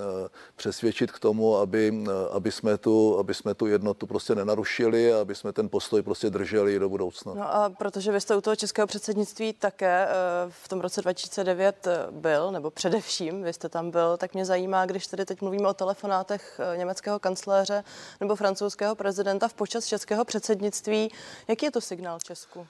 přesvědčit 0.55 0.90
přesvědčit 0.91 1.11
k 1.11 1.19
tomu, 1.19 1.57
aby, 1.57 2.03
aby, 2.31 2.51
jsme 2.51 2.77
tu, 2.77 3.19
aby 3.19 3.33
jsme 3.33 3.53
tu 3.53 3.67
jednotu 3.67 4.07
prostě 4.07 4.35
nenarušili 4.35 5.13
a 5.13 5.21
aby 5.21 5.35
jsme 5.35 5.53
ten 5.53 5.69
postoj 5.69 6.01
prostě 6.01 6.29
drželi 6.29 6.79
do 6.79 6.89
budoucna. 6.89 7.33
No 7.33 7.55
a 7.55 7.69
protože 7.69 8.11
vy 8.11 8.21
jste 8.21 8.35
u 8.35 8.41
toho 8.41 8.55
českého 8.55 8.87
předsednictví 8.87 9.53
také 9.53 10.07
eh, 10.07 10.11
v 10.49 10.67
tom 10.67 10.81
roce 10.81 11.01
2009 11.01 11.87
eh, 11.87 12.07
byl, 12.11 12.51
nebo 12.51 12.71
především 12.71 13.43
vy 13.43 13.53
jste 13.53 13.69
tam 13.69 13.91
byl, 13.91 14.17
tak 14.17 14.33
mě 14.33 14.45
zajímá, 14.45 14.85
když 14.85 15.07
tedy 15.07 15.25
teď 15.25 15.41
mluvíme 15.41 15.67
o 15.67 15.73
telefonátech 15.73 16.59
eh, 16.59 16.77
německého 16.77 17.19
kancléře 17.19 17.83
nebo 18.19 18.35
francouzského 18.35 18.95
prezidenta 18.95 19.47
v 19.47 19.53
počas 19.53 19.85
českého 19.85 20.25
předsednictví, 20.25 21.11
jaký 21.47 21.65
je 21.65 21.71
to 21.71 21.81
signál 21.81 22.19
Česku? 22.19 22.67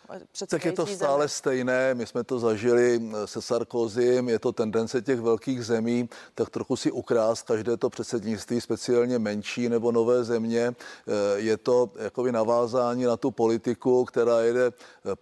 Tak 0.49 0.65
je 0.65 0.71
to 0.71 0.85
stále 0.85 1.17
země? 1.17 1.29
stejné, 1.29 1.93
my 1.93 2.05
jsme 2.05 2.23
to 2.23 2.39
zažili 2.39 3.01
se 3.25 3.41
Sarkozym, 3.41 4.29
je 4.29 4.39
to 4.39 4.51
tendence 4.51 5.01
těch 5.01 5.19
velkých 5.19 5.65
zemí, 5.65 6.09
tak 6.35 6.49
trochu 6.49 6.75
si 6.75 6.91
ukrást 6.91 7.47
každé 7.47 7.77
to 7.77 7.89
předsednictví 7.89 8.10
předsednictví, 8.11 8.61
speciálně 8.61 9.19
menší 9.19 9.69
nebo 9.69 9.91
nové 9.91 10.23
země, 10.23 10.67
eh, 10.67 11.39
je 11.39 11.57
to 11.57 11.89
jakoby 11.99 12.31
navázání 12.31 13.03
na 13.03 13.17
tu 13.17 13.31
politiku, 13.31 14.05
která 14.05 14.41
jede 14.41 14.67
eh, 14.67 14.71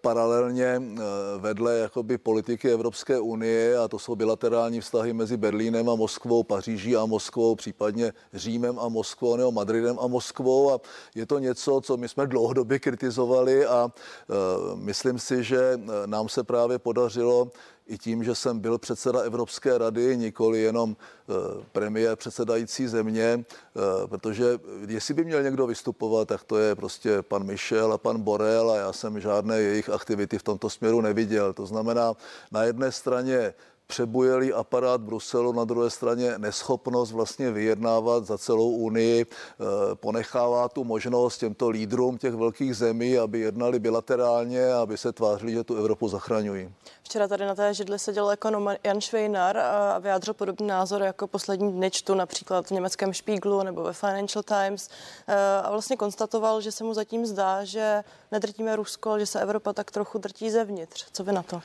paralelně 0.02 0.82
eh, 0.82 1.02
vedle 1.38 1.78
jakoby 1.78 2.18
politiky 2.18 2.72
Evropské 2.72 3.20
unie 3.20 3.78
a 3.78 3.88
to 3.88 4.00
jsou 4.00 4.16
bilaterální 4.16 4.82
vztahy 4.82 5.14
mezi 5.14 5.38
Berlínem 5.38 5.90
a 5.90 5.96
Moskvou, 5.96 6.44
Paříží 6.44 6.96
a 6.96 7.06
Moskvou, 7.06 7.56
případně 7.56 8.14
Římem 8.34 8.80
a 8.80 8.90
Moskvou 8.90 9.36
nebo 9.36 9.52
Madridem 9.52 10.00
a 10.02 10.08
Moskvou. 10.08 10.74
A 10.74 10.82
je 11.16 11.26
to 11.26 11.40
něco, 11.40 11.82
co 11.82 11.98
my 11.98 12.10
jsme 12.10 12.28
dlouhodobě 12.28 12.80
kritizovali 12.80 13.66
a 13.66 13.92
myslím 14.76 15.20
si, 15.20 15.44
že 15.44 15.80
nám 16.06 16.30
se 16.30 16.44
právě 16.44 16.80
podařilo 16.80 17.52
i 17.90 17.98
tím, 17.98 18.24
že 18.24 18.36
jsem 18.36 18.60
byl 18.60 18.78
předseda 18.78 19.20
Evropské 19.20 19.78
rady, 19.78 20.18
nikoli 20.18 20.62
jenom 20.62 20.96
eh, 20.96 21.34
premiér 21.72 22.16
předsedající 22.16 22.88
země, 22.88 23.46
eh, 23.46 24.08
protože 24.08 24.60
jestli 24.88 25.14
by 25.14 25.26
měl 25.26 25.44
někdo 25.44 25.68
vystupovat, 25.68 26.28
tak 26.28 26.44
to 26.44 26.58
je 26.58 26.76
prostě 26.76 27.22
pan 27.22 27.44
Michel 27.44 27.94
a 27.94 27.98
pan 27.98 28.22
Borel 28.22 28.72
a 28.72 28.78
já 28.78 28.94
jsem 28.94 29.20
žádné 29.20 29.60
jejich 29.60 29.90
aktivity 29.90 30.38
v 30.38 30.44
tomto 30.44 30.70
směru 30.70 31.02
neviděl. 31.02 31.54
To 31.54 31.66
znamená, 31.66 32.14
na 32.52 32.64
jedné 32.64 32.92
straně 32.92 33.54
přebujelý 33.90 34.54
aparát 34.54 35.02
Bruselu, 35.02 35.54
na 35.54 35.66
druhé 35.66 35.90
straně 35.90 36.34
neschopnost 36.38 37.12
vlastně 37.12 37.52
vyjednávat 37.52 38.26
za 38.26 38.38
celou 38.38 38.70
Unii, 38.70 39.26
ponechává 39.94 40.70
tu 40.70 40.84
možnost 40.84 41.38
těmto 41.38 41.70
lídrům 41.70 42.18
těch 42.18 42.34
velkých 42.34 42.76
zemí, 42.78 43.18
aby 43.18 43.40
jednali 43.40 43.80
bilaterálně, 43.80 44.74
aby 44.74 44.98
se 44.98 45.12
tvářili, 45.12 45.52
že 45.52 45.64
tu 45.64 45.76
Evropu 45.76 46.08
zachraňují. 46.08 46.74
Včera 47.04 47.28
tady 47.28 47.46
na 47.46 47.56
té 47.56 47.74
židli 47.74 48.00
seděl 48.00 48.30
ekonom 48.30 48.72
Jan 48.84 49.02
Švejnar 49.02 49.58
a 49.58 50.00
vyjádřil 50.00 50.34
podobný 50.34 50.68
názor 50.68 51.02
jako 51.02 51.28
poslední 51.28 51.72
dny 51.74 51.92
čtu 51.92 52.16
například 52.16 52.68
v 52.68 52.72
německém 52.72 53.14
Spiegelu 53.14 53.64
nebo 53.64 53.84
ve 53.84 53.94
Financial 53.94 54.44
Times 54.44 54.90
a 55.64 55.72
vlastně 55.72 55.98
konstatoval, 55.98 56.62
že 56.62 56.72
se 56.72 56.84
mu 56.84 56.94
zatím 56.94 57.26
zdá, 57.26 57.64
že 57.64 58.04
nedrtíme 58.32 58.76
Rusko, 58.76 59.20
že 59.20 59.26
se 59.26 59.42
Evropa 59.42 59.74
tak 59.74 59.92
trochu 59.92 60.18
drtí 60.18 60.52
zevnitř. 60.52 61.06
Co 61.12 61.24
vy 61.24 61.32
na 61.32 61.44
to? 61.44 61.62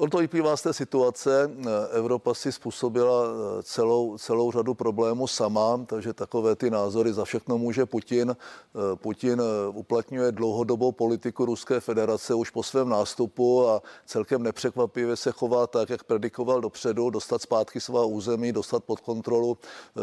On 0.00 0.10
to 0.10 0.18
vyplývá 0.18 0.56
z 0.56 0.62
té 0.62 0.72
situace. 0.72 1.50
Evropa 1.90 2.34
si 2.34 2.52
způsobila 2.52 3.24
eh, 3.24 3.62
celou, 3.62 4.18
celou 4.18 4.52
řadu 4.52 4.74
problémů 4.74 5.26
sama, 5.26 5.84
takže 5.86 6.12
takové 6.12 6.56
ty 6.56 6.70
názory 6.70 7.12
za 7.12 7.24
všechno 7.24 7.58
může 7.58 7.86
Putin. 7.86 8.30
Eh, 8.30 8.96
Putin 8.96 9.40
eh, 9.40 9.68
uplatňuje 9.68 10.32
dlouhodobou 10.32 10.92
politiku 10.92 11.44
Ruské 11.44 11.80
federace 11.80 12.34
už 12.34 12.50
po 12.50 12.62
svém 12.62 12.88
nástupu 12.88 13.68
a 13.68 13.82
celkem 14.06 14.42
nepřekvapivě 14.42 15.16
se 15.16 15.32
chová 15.32 15.66
tak, 15.66 15.90
jak 15.90 16.04
predikoval 16.04 16.60
dopředu, 16.60 17.10
dostat 17.10 17.42
zpátky 17.42 17.80
svá 17.80 18.04
území, 18.04 18.52
dostat 18.52 18.84
pod 18.84 19.00
kontrolu 19.00 19.58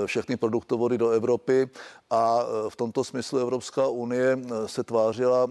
všechny 0.06 0.38
produktovody 0.38 0.98
do 0.98 1.10
Evropy 1.10 1.70
a 2.10 2.46
v 2.70 2.76
tomto 2.76 3.04
smyslu 3.04 3.40
Evropská 3.40 3.88
unie 3.88 4.40
se 4.66 4.84
tvářila, 4.84 5.48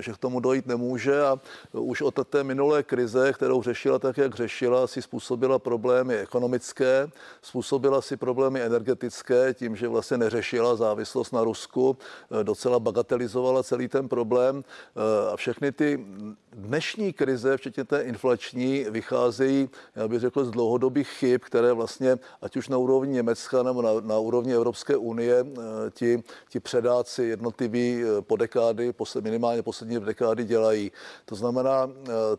že 0.00 0.12
k 0.12 0.18
tomu 0.18 0.40
dojít 0.40 0.66
nemůže 0.66 1.22
a 1.22 1.40
už 1.72 2.02
od 2.02 2.28
té 2.28 2.44
minulé 2.44 2.82
krize, 2.82 3.32
kterou 3.32 3.62
řeší 3.62 3.81
řešila 3.82 3.98
tak, 3.98 4.18
jak 4.18 4.34
řešila, 4.34 4.86
si 4.86 5.02
způsobila 5.02 5.58
problémy 5.58 6.16
ekonomické, 6.16 7.10
způsobila 7.42 8.02
si 8.02 8.16
problémy 8.16 8.62
energetické 8.62 9.54
tím, 9.54 9.76
že 9.76 9.88
vlastně 9.88 10.18
neřešila 10.18 10.76
závislost 10.76 11.32
na 11.32 11.44
Rusku, 11.44 11.96
eh, 12.40 12.44
docela 12.44 12.78
bagatelizovala 12.78 13.62
celý 13.62 13.88
ten 13.88 14.08
problém 14.08 14.62
eh, 14.62 15.32
a 15.32 15.36
všechny 15.36 15.72
ty 15.72 16.06
dnešní 16.52 17.12
krize, 17.12 17.56
včetně 17.56 17.84
té 17.84 18.02
inflační, 18.02 18.86
vycházejí, 18.90 19.70
já 19.96 20.08
bych 20.08 20.20
řekl, 20.20 20.44
z 20.44 20.50
dlouhodobých 20.50 21.08
chyb, 21.08 21.40
které 21.40 21.72
vlastně, 21.72 22.18
ať 22.42 22.56
už 22.56 22.68
na 22.68 22.78
úrovni 22.78 23.12
Německa 23.12 23.62
nebo 23.62 23.82
na, 23.82 23.90
na 24.00 24.18
úrovni 24.18 24.54
Evropské 24.54 24.96
unie, 24.96 25.42
eh, 25.42 25.90
ti, 25.90 26.22
ti 26.48 26.60
předáci 26.60 27.22
jednotliví 27.24 28.02
po 28.20 28.36
dekády, 28.36 28.94
minimálně 29.20 29.62
poslední 29.62 30.00
dekády 30.00 30.44
dělají. 30.44 30.92
To 31.24 31.34
znamená, 31.34 31.90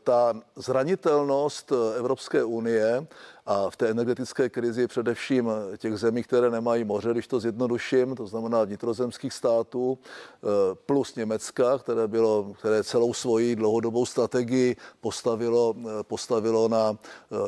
ta 0.04 0.34
zranitelnost 0.56 1.23
zkušenost 1.24 1.72
eh, 1.72 2.00
Evropské 2.00 2.44
unie 2.44 3.08
a 3.46 3.70
v 3.70 3.78
té 3.78 3.90
energetické 3.90 4.50
krizi 4.50 4.88
především 4.88 5.52
těch 5.78 5.98
zemí, 5.98 6.24
které 6.24 6.50
nemají 6.50 6.84
moře, 6.84 7.12
když 7.12 7.28
to 7.28 7.40
zjednoduším, 7.40 8.16
to 8.16 8.28
znamená 8.28 8.64
vnitrozemských 8.64 9.34
států 9.34 9.98
eh, 10.00 10.48
plus 10.86 11.16
Německa, 11.16 11.78
které, 11.78 12.08
bylo, 12.08 12.54
které 12.60 12.84
celou 12.84 13.14
svoji 13.14 13.56
dlouhodobou 13.56 14.06
strategii 14.06 14.76
postavilo, 15.02 15.76
eh, 15.80 16.04
postavilo 16.04 16.68
na, 16.68 16.98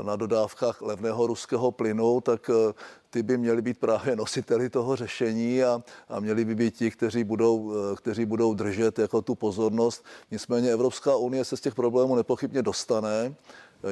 na 0.04 0.16
dodávkách 0.16 0.82
levného 0.82 1.28
ruského 1.28 1.72
plynu, 1.72 2.22
tak 2.22 2.50
ty 3.10 3.24
by 3.24 3.38
měli 3.38 3.62
být 3.62 3.80
právě 3.80 4.16
nositeli 4.16 4.70
toho 4.70 4.96
řešení 4.96 5.64
a, 5.64 5.84
a 6.10 6.20
měli 6.20 6.46
by 6.46 6.56
být 6.56 6.76
ti, 6.76 6.92
kteří 6.92 7.24
budou, 7.24 7.74
kteří 7.96 8.26
budou 8.26 8.54
držet 8.54 9.00
jako 9.00 9.22
tu 9.22 9.36
pozornost. 9.36 10.06
Nicméně 10.32 10.72
Evropská 10.72 11.16
unie 11.16 11.46
se 11.46 11.58
z 11.58 11.62
těch 11.62 11.76
problémů 11.76 12.16
nepochybně 12.16 12.62
dostane 12.62 13.36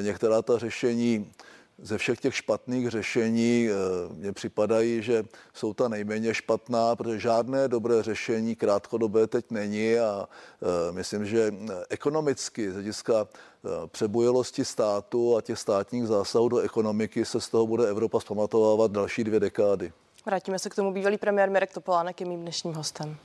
některá 0.02 0.42
ta 0.42 0.58
řešení 0.58 1.32
ze 1.78 1.98
všech 1.98 2.20
těch 2.20 2.36
špatných 2.36 2.90
řešení 2.90 3.70
eh, 3.70 4.14
mně 4.14 4.34
připadají, 4.34 5.02
že 5.02 5.24
jsou 5.54 5.74
ta 5.74 5.88
nejméně 5.88 6.34
špatná, 6.34 6.96
protože 6.96 7.20
žádné 7.20 7.68
dobré 7.68 8.04
řešení 8.04 8.56
krátkodobé 8.56 9.28
teď 9.28 9.52
není 9.52 10.00
a 10.00 10.28
eh, 10.28 10.92
myslím, 10.92 11.26
že 11.26 11.54
ekonomicky 11.90 12.72
z 12.72 12.74
hlediska 12.74 13.28
eh, 13.28 13.70
přebujelosti 13.88 14.66
státu 14.66 15.38
a 15.38 15.42
těch 15.42 15.60
státních 15.60 16.08
zásahů 16.08 16.50
do 16.50 16.58
ekonomiky 16.58 17.26
se 17.26 17.42
z 17.42 17.50
toho 17.50 17.68
bude 17.68 17.90
Evropa 17.90 18.20
zpamatovávat 18.20 18.92
další 18.92 19.24
dvě 19.24 19.40
dekády. 19.40 19.94
Vrátíme 20.26 20.60
se 20.60 20.70
k 20.70 20.76
tomu. 20.76 20.94
Bývalý 20.94 21.18
premiér 21.18 21.50
Mirek 21.50 21.74
Topolánek 21.74 22.22
je 22.22 22.28
mým 22.28 22.42
dnešním 22.42 22.74
hostem. 22.74 23.18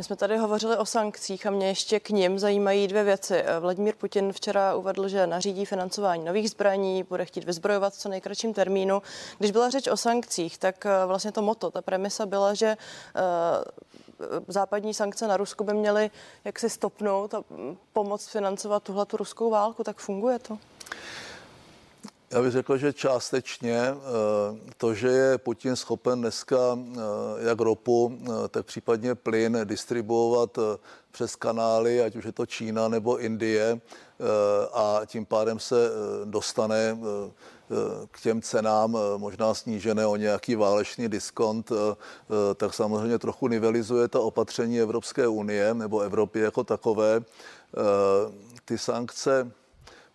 My 0.00 0.04
jsme 0.04 0.16
tady 0.16 0.36
hovořili 0.36 0.76
o 0.76 0.86
sankcích 0.86 1.46
a 1.46 1.50
mě 1.50 1.68
ještě 1.68 2.00
k 2.00 2.10
ním 2.10 2.38
zajímají 2.38 2.88
dvě 2.88 3.04
věci. 3.04 3.44
Vladimír 3.60 3.94
Putin 3.94 4.32
včera 4.32 4.74
uvedl, 4.74 5.08
že 5.08 5.26
nařídí 5.26 5.64
financování 5.64 6.24
nových 6.24 6.50
zbraní, 6.50 7.02
bude 7.02 7.24
chtít 7.24 7.44
vyzbrojovat 7.44 7.94
co 7.94 8.08
nejkratším 8.08 8.54
termínu. 8.54 9.02
Když 9.38 9.50
byla 9.50 9.70
řeč 9.70 9.86
o 9.86 9.96
sankcích, 9.96 10.58
tak 10.58 10.86
eh, 10.86 11.06
vlastně 11.06 11.32
to 11.32 11.42
moto, 11.42 11.70
ta 11.70 11.82
premisa 11.82 12.26
byla, 12.26 12.54
že 12.54 12.66
eh, 12.66 13.20
západní 14.48 14.94
sankce 14.94 15.26
na 15.28 15.36
Rusko 15.36 15.64
by 15.64 15.74
měly 15.74 16.10
jaksi 16.44 16.70
stopnout 16.70 17.34
a 17.34 17.42
mm, 17.50 17.76
pomoct 17.92 18.28
financovat 18.28 18.82
tuhle 18.82 19.06
tu 19.06 19.16
ruskou 19.16 19.50
válku. 19.50 19.84
Tak 19.84 19.96
funguje 19.96 20.38
to? 20.38 20.58
Já 22.32 22.42
bych 22.42 22.52
řekl, 22.52 22.76
že 22.76 22.92
částečně 22.92 23.78
eh, 23.78 23.94
to, 24.76 24.94
že 24.94 25.08
je 25.08 25.38
Putin 25.38 25.76
schopen 25.76 26.20
dneska 26.20 26.56
eh, 26.78 26.98
jak 27.48 27.60
ropu, 27.60 28.18
eh, 28.22 28.48
tak 28.48 28.66
případně 28.66 29.14
plyn 29.14 29.58
distribuovat 29.64 30.58
přes 31.10 31.36
kanály, 31.36 32.02
ať 32.02 32.16
už 32.16 32.24
je 32.24 32.32
to 32.32 32.46
Čína 32.46 32.88
nebo 32.88 33.18
Indie, 33.18 33.80
a 34.72 35.00
tím 35.06 35.26
pádem 35.26 35.58
se 35.58 35.90
dostane 36.24 36.98
k 38.10 38.20
těm 38.20 38.42
cenám 38.42 38.96
možná 39.16 39.54
snížené 39.54 40.06
o 40.06 40.16
nějaký 40.16 40.54
válečný 40.54 41.08
diskont, 41.08 41.72
tak 42.56 42.74
samozřejmě 42.74 43.18
trochu 43.18 43.48
nivelizuje 43.48 44.08
ta 44.08 44.20
opatření 44.20 44.80
Evropské 44.80 45.28
unie 45.28 45.74
nebo 45.74 46.00
Evropy 46.00 46.40
jako 46.40 46.64
takové. 46.64 47.20
Ty 48.64 48.78
sankce 48.78 49.52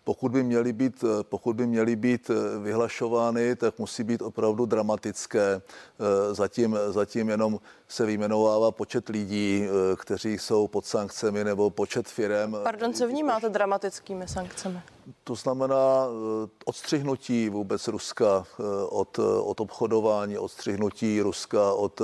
pokud 0.06 0.32
by 0.32 0.42
měly 0.42 0.72
být, 0.72 1.04
eh, 1.04 1.22
pokud 1.22 1.56
by 1.56 1.66
měly 1.66 1.96
být 1.96 2.30
eh, 2.30 2.58
vyhlašovány, 2.58 3.56
tak 3.56 3.78
musí 3.78 4.04
být 4.04 4.22
opravdu 4.22 4.66
dramatické. 4.66 5.60
Eh, 5.60 6.34
zatím, 6.34 6.78
zatím 6.90 7.28
jenom 7.28 7.60
se 7.88 8.06
vyjmenovává 8.06 8.70
počet 8.70 9.08
lidí, 9.08 9.66
kteří 9.96 10.38
jsou 10.38 10.68
pod 10.68 10.86
sankcemi 10.86 11.44
nebo 11.44 11.70
počet 11.70 12.08
firem. 12.08 12.56
Pardon, 12.62 12.94
co 12.94 13.08
vnímáte 13.08 13.48
dramatickými 13.48 14.28
sankcemi? 14.28 14.80
To 15.24 15.34
znamená 15.34 16.06
eh, 16.06 16.48
odstřihnutí 16.64 17.48
vůbec 17.48 17.88
Ruska 17.88 18.44
eh, 18.60 18.62
od, 18.88 19.18
eh, 19.18 19.22
od 19.22 19.60
obchodování, 19.60 20.38
odstřihnutí 20.38 21.20
Ruska 21.20 21.72
od 21.72 22.00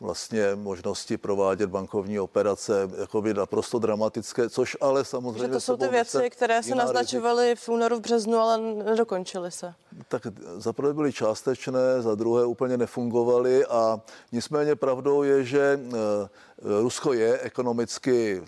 vlastně 0.00 0.54
možnosti 0.54 1.16
provádět 1.16 1.70
bankovní 1.70 2.20
operace, 2.20 2.90
jako 3.00 3.22
by 3.22 3.34
naprosto 3.34 3.78
dramatické, 3.78 4.50
což 4.50 4.76
ale 4.80 5.04
samozřejmě... 5.04 5.42
Že 5.42 5.48
to 5.48 5.60
jsou 5.60 5.76
ty 5.76 5.88
věci, 5.88 6.30
které 6.30 6.62
se 6.62 6.74
naznačovaly 6.74 7.56
v 7.56 7.68
únoru, 7.68 7.96
v 7.96 8.00
březnu, 8.00 8.38
ale 8.38 8.58
nedokončily 8.60 9.50
se. 9.50 9.74
Tak 10.08 10.22
za 10.56 10.72
prvé 10.72 10.94
byly 10.94 11.12
částečné, 11.12 12.02
za 12.02 12.14
druhé 12.14 12.44
úplně 12.44 12.76
nefungovaly 12.76 13.66
a 13.66 14.00
nicméně 14.32 14.76
pravdou 14.76 15.22
je, 15.22 15.44
že 15.44 15.80
Rusko 16.62 17.12
je 17.12 17.38
ekonomicky 17.38 18.42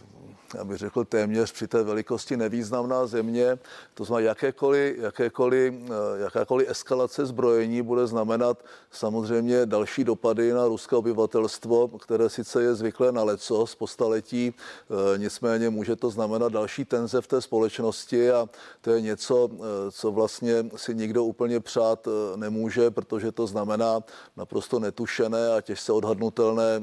já 0.55 0.65
bych 0.65 0.79
řekl, 0.79 1.05
téměř 1.05 1.53
při 1.53 1.69
té 1.69 1.83
velikosti 1.83 2.37
nevýznamná 2.37 3.07
země. 3.07 3.59
To 3.95 4.05
znamená, 4.05 4.27
jakékoliv, 4.29 4.99
jakékoliv, 4.99 5.75
eh, 5.75 5.91
jakákoliv 6.23 6.71
eskalace 6.71 7.27
zbrojení 7.27 7.83
bude 7.83 8.07
znamenat 8.07 8.65
samozřejmě 8.91 9.67
další 9.67 10.05
dopady 10.05 10.53
na 10.53 10.67
ruské 10.67 10.97
obyvatelstvo, 10.97 11.89
které 11.89 12.29
sice 12.29 12.63
je 12.63 12.75
zvyklé 12.75 13.13
na 13.13 13.23
lecos 13.23 13.75
po 13.75 13.87
staletí, 13.87 14.55
eh, 14.55 15.19
nicméně 15.19 15.71
může 15.71 15.97
to 15.97 16.11
znamenat 16.11 16.53
další 16.53 16.85
tenze 16.85 17.21
v 17.21 17.27
té 17.27 17.41
společnosti 17.41 18.31
a 18.31 18.49
to 18.81 18.91
je 18.91 19.01
něco, 19.01 19.49
eh, 19.53 19.91
co 19.91 20.13
vlastně 20.13 20.71
si 20.77 20.95
nikdo 20.95 21.25
úplně 21.25 21.61
přát 21.61 22.09
nemůže, 22.37 22.91
protože 22.91 23.33
to 23.33 23.47
znamená 23.47 24.01
naprosto 24.37 24.79
netušené 24.79 25.53
a 25.57 25.61
těžce 25.61 25.93
odhadnutelné, 25.93 26.83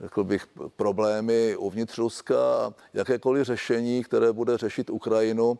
řekl 0.00 0.24
bych, 0.24 0.46
problémy 0.76 1.56
uvnitř 1.56 1.98
Ruska 1.98 2.72
jakékoliv 2.94 3.46
řešení, 3.46 4.04
které 4.04 4.32
bude 4.32 4.58
řešit 4.58 4.90
Ukrajinu, 4.90 5.58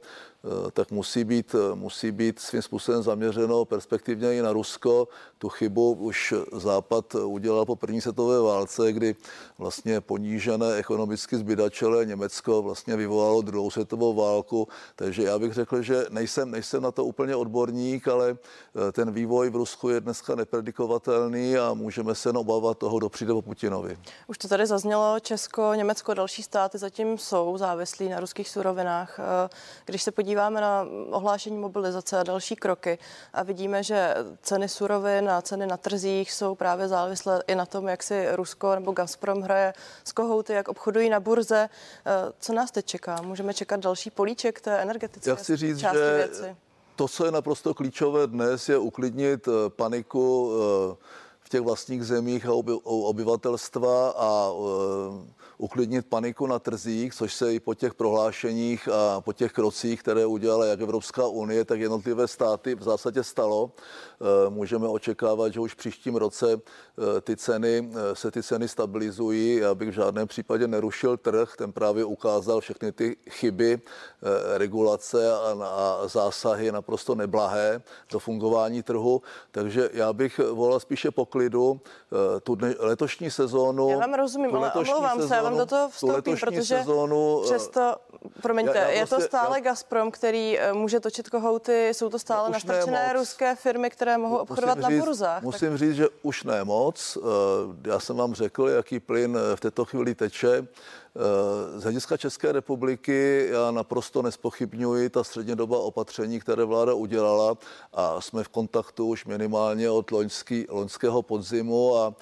tak 0.73 0.91
musí 0.91 1.25
být, 1.25 1.55
eh, 1.55 1.75
musí 1.75 2.13
být 2.13 2.39
svým 2.39 2.63
způsobem 2.63 3.03
zaměřeno 3.03 3.65
perspektivně 3.65 4.35
i 4.35 4.43
na 4.43 4.53
Rusko. 4.53 5.09
Tu 5.39 5.49
chybu 5.49 5.93
už 5.93 6.35
Západ 6.53 7.15
udělal 7.15 7.65
po 7.65 7.77
první 7.77 8.01
světové 8.01 8.41
válce, 8.41 8.93
kdy 8.93 9.17
vlastně 9.59 10.01
ponížené 10.01 10.75
ekonomicky 10.75 11.37
zbydačelé 11.37 12.07
Německo 12.07 12.63
vlastně 12.63 12.97
vyvolalo 12.97 13.43
druhou 13.43 13.71
světovou 13.71 14.15
válku. 14.15 14.69
Takže 14.97 15.23
já 15.23 15.39
bych 15.39 15.53
řekl, 15.53 15.83
že 15.83 16.05
nejsem, 16.11 16.51
nejsem 16.51 16.83
na 16.83 16.91
to 16.91 17.05
úplně 17.05 17.37
odborník, 17.37 18.09
ale 18.09 18.37
eh, 18.37 18.93
ten 18.93 19.11
vývoj 19.11 19.51
v 19.51 19.57
Rusku 19.57 19.89
je 19.89 20.01
dneska 20.01 20.35
nepredikovatelný 20.35 21.59
a 21.59 21.75
můžeme 21.75 22.15
se 22.15 22.31
obávat 22.31 22.79
toho, 22.79 22.99
kdo 22.99 23.09
přijde 23.09 23.33
po 23.33 23.43
Putinovi. 23.43 23.99
Už 24.27 24.39
to 24.39 24.49
tady 24.49 24.67
zaznělo, 24.67 25.21
Česko, 25.21 25.75
Německo, 25.75 26.15
další 26.15 26.43
státy 26.43 26.79
zatím 26.79 27.19
jsou 27.19 27.59
závislí 27.59 28.09
na 28.09 28.21
ruských 28.21 28.49
surovinách. 28.49 29.19
Eh, 29.19 29.49
když 29.85 30.03
se 30.03 30.11
podíváme 30.13 30.36
na 30.37 30.87
ohlášení 31.11 31.59
mobilizace 31.59 32.19
a 32.19 32.23
další 32.23 32.57
kroky 32.57 32.99
a 33.33 33.43
vidíme, 33.43 33.83
že 33.83 34.15
ceny 34.43 34.69
surovin 34.69 35.31
a 35.31 35.43
ceny 35.43 35.67
na 35.67 35.77
trzích 35.77 36.33
jsou 36.33 36.55
právě 36.55 36.89
závislé 36.89 37.43
i 37.47 37.55
na 37.55 37.67
tom, 37.67 37.89
jak 37.89 38.03
si 38.03 38.37
Rusko 38.37 38.75
nebo 38.75 38.93
Gazprom 38.93 39.43
hraje 39.43 39.73
z 40.05 40.13
kohouty, 40.13 40.53
jak 40.53 40.69
obchodují 40.69 41.11
na 41.11 41.21
burze. 41.21 41.69
Eh, 42.07 42.33
co 42.39 42.53
nás 42.53 42.71
teď 42.71 42.87
čeká? 42.87 43.23
Můžeme 43.23 43.55
čekat 43.55 43.81
další 43.81 44.11
políček 44.11 44.61
té 44.61 44.79
energetické 44.79 45.31
Já 45.31 45.37
chci 45.37 45.57
říct, 45.57 45.79
části 45.79 45.99
že 45.99 46.17
věci? 46.17 46.57
To, 46.97 47.09
co 47.09 47.25
je 47.25 47.31
naprosto 47.31 47.75
klíčové 47.75 48.27
dnes, 48.27 48.69
je 48.69 48.79
uklidnit 48.79 49.49
eh, 49.49 49.51
paniku 49.69 50.53
v 51.41 51.49
těch 51.49 51.61
vlastních 51.61 52.05
zemích 52.05 52.47
a 52.47 52.53
obyvatelstva 52.85 54.11
a 54.11 54.51
uklidnit 55.59 56.07
paniku 56.07 56.47
na 56.47 56.59
trzích, 56.59 57.15
což 57.15 57.35
se 57.35 57.55
i 57.55 57.61
po 57.61 57.75
těch 57.75 57.95
prohlášeních 57.95 58.89
a 58.89 59.21
po 59.21 59.33
těch 59.33 59.53
krocích, 59.53 60.01
které 60.01 60.27
udělala 60.27 60.67
jak 60.67 60.81
Evropská 60.81 61.27
unie, 61.27 61.65
tak 61.65 61.81
jednotlivé 61.81 62.29
státy 62.29 62.75
v 62.75 62.83
zásadě 62.83 63.25
stalo. 63.25 63.73
Eh, 64.21 64.51
můžeme 64.51 64.89
očekávat, 64.89 65.53
že 65.53 65.61
už 65.61 65.73
v 65.73 65.77
příštím 65.77 66.17
roce 66.17 66.53
eh, 66.53 67.21
ty 67.21 67.37
ceny, 67.37 67.91
eh, 67.93 68.15
se 68.17 68.31
ty 68.31 68.43
ceny 68.43 68.69
stabilizují. 68.69 69.57
Já 69.57 69.75
bych 69.75 69.89
v 69.89 69.93
žádném 69.93 70.29
případě 70.29 70.69
nerušil 70.69 71.17
trh, 71.17 71.57
ten 71.59 71.73
právě 71.73 72.05
ukázal 72.05 72.61
všechny 72.61 72.93
ty 72.93 73.17
chyby, 73.31 73.81
regulace 74.57 75.35
a, 75.35 75.57
a 75.65 76.09
zásahy 76.09 76.73
naprosto 76.73 77.15
neblahé 77.15 77.83
do 78.13 78.19
fungování 78.19 78.83
trhu. 78.83 79.23
Takže 79.51 79.91
já 79.93 80.13
bych 80.13 80.39
volal 80.39 80.81
spíše 80.81 81.11
poklidu. 81.11 81.81
Tu 82.43 82.55
dne, 82.55 82.75
letošní 82.79 83.31
sezónu. 83.31 83.91
Já 83.91 83.99
vám 83.99 84.15
rozumím, 84.15 84.57
ale 84.57 84.73
omlouvám 84.73 85.21
sezónu, 85.21 85.29
se, 85.29 85.46
vám 85.51 85.59
do 85.59 85.67
toho 85.67 85.89
vstoupím, 85.89 86.37
protože 86.37 86.79
sezónu, 86.79 87.41
přesto, 87.45 87.97
promiňte, 88.43 88.79
já, 88.79 88.85
já 88.85 88.91
je 88.91 89.07
to 89.07 89.15
prostě- 89.15 89.29
stále 89.29 89.59
já, 89.59 89.65
Gazprom, 89.65 90.11
který 90.11 90.59
může 90.73 91.01
točit 91.01 91.31
kohouty, 91.31 91.89
jsou 91.89 92.09
to 92.09 92.19
stále 92.19 92.51
nastrčené 92.51 93.13
ruské 93.13 93.55
firmy, 93.55 93.91
které 93.91 94.19
mohou 94.19 94.37
obchodovat 94.37 94.79
musím 94.79 94.99
na 94.99 95.05
burzách. 95.05 95.43
Musím 95.43 95.69
tak... 95.69 95.79
říct, 95.79 95.95
že 95.95 96.09
už 96.23 96.45
ne 96.45 96.65
moc. 96.65 97.19
Eh, 97.21 97.89
já 97.89 98.01
jsem 98.01 98.17
vám 98.17 98.35
řekl, 98.35 98.69
jaký 98.69 99.01
plyn 99.01 99.39
v 99.55 99.61
této 99.61 99.85
chvíli 99.85 100.15
teče. 100.15 100.67
Z 101.77 101.83
hlediska 101.83 102.17
České 102.17 102.53
republiky 102.53 103.49
já 103.51 103.71
naprosto 103.71 104.23
nespochybňuji 104.23 105.11
ta 105.11 105.25
střednědobá 105.25 105.79
opatření, 105.79 106.41
které 106.41 106.65
vláda 106.65 106.95
udělala 106.95 107.55
a 107.93 108.21
jsme 108.21 108.45
v 108.45 108.49
kontaktu 108.49 109.07
už 109.07 109.25
minimálně 109.25 109.91
od 109.91 110.11
loňský, 110.11 110.67
loňského 110.69 111.23
podzimu 111.23 111.97
a 111.97 112.15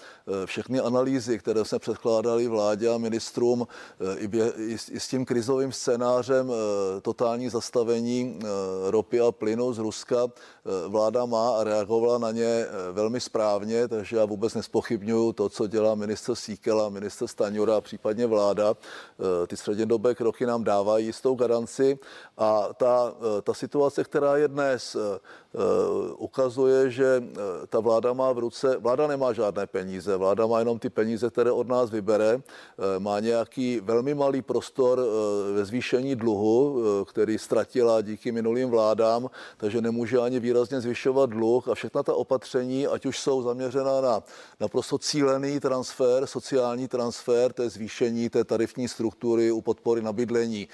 e, 0.42 0.46
všechny 0.46 0.80
analýzy, 0.80 1.38
které 1.38 1.64
jsme 1.64 1.78
předkládali 1.78 2.48
vládě 2.48 2.88
a 2.88 2.98
ministrům 2.98 3.66
e, 3.66 4.18
i, 4.18 4.28
bě, 4.28 4.52
i, 4.56 4.76
i 4.90 5.00
s 5.00 5.08
tím 5.08 5.24
krizovým 5.24 5.72
scénářem 5.72 6.52
totální 7.02 7.48
zastavení 7.48 8.38
ropy 8.90 9.20
a 9.20 9.32
plynu 9.32 9.72
z 9.72 9.78
Ruska 9.78 10.26
vláda 10.88 11.24
má 11.24 11.56
a 11.56 11.64
reagovala 11.64 12.18
na 12.18 12.30
ně 12.30 12.66
velmi 12.92 13.20
správně, 13.20 13.88
takže 13.88 14.16
já 14.16 14.24
vůbec 14.24 14.54
nespochybňuju 14.54 15.32
to, 15.32 15.48
co 15.48 15.66
dělá 15.66 15.94
minister 15.94 16.34
Síkela, 16.34 16.88
minister 16.88 17.28
Staňura 17.28 17.80
případně 17.80 18.26
vláda. 18.26 18.76
Eh, 19.20 19.46
ty 19.46 19.56
střednědobé 19.56 20.14
kroky 20.14 20.46
nám 20.46 20.64
dávají 20.64 21.06
jistou 21.06 21.34
garanci 21.34 21.98
a 22.38 22.74
ta, 22.74 23.14
eh, 23.38 23.42
ta 23.42 23.54
situace, 23.54 24.04
která 24.04 24.36
je 24.36 24.48
dnes, 24.48 24.96
eh, 24.96 25.18
ukazuje, 26.16 26.90
že 26.90 27.22
ta 27.68 27.80
vláda 27.80 28.12
má 28.12 28.32
v 28.32 28.38
ruce, 28.38 28.76
vláda 28.76 29.06
nemá 29.06 29.32
žádné 29.32 29.66
peníze, 29.66 30.16
vláda 30.16 30.46
má 30.46 30.58
jenom 30.58 30.78
ty 30.78 30.90
peníze, 30.90 31.30
které 31.30 31.52
od 31.52 31.68
nás 31.68 31.90
vybere, 31.90 32.42
má 32.98 33.20
nějaký 33.20 33.80
velmi 33.80 34.14
malý 34.14 34.42
prostor 34.42 35.00
ve 35.54 35.64
zvýšení 35.64 36.16
dluhu, 36.16 36.82
který 37.04 37.38
ztratila 37.38 38.00
díky 38.00 38.32
minulým 38.32 38.70
vládám, 38.70 39.30
takže 39.56 39.80
nemůže 39.80 40.18
ani 40.18 40.40
výrazně 40.40 40.80
zvyšovat 40.80 41.30
dluh 41.30 41.68
a 41.68 41.74
všechna 41.74 42.02
ta 42.02 42.14
opatření, 42.14 42.86
ať 42.86 43.06
už 43.06 43.18
jsou 43.18 43.42
zaměřena 43.42 44.00
na 44.00 44.22
naprosto 44.60 44.98
cílený 44.98 45.60
transfer, 45.60 46.26
sociální 46.26 46.88
transfer, 46.88 47.52
to 47.52 47.62
je 47.62 47.70
zvýšení 47.70 48.30
té 48.30 48.44
tarifní 48.44 48.88
struktury 48.88 49.50
u 49.50 49.60
podpory 49.60 50.02
na 50.02 50.12
bydlení, 50.12 50.68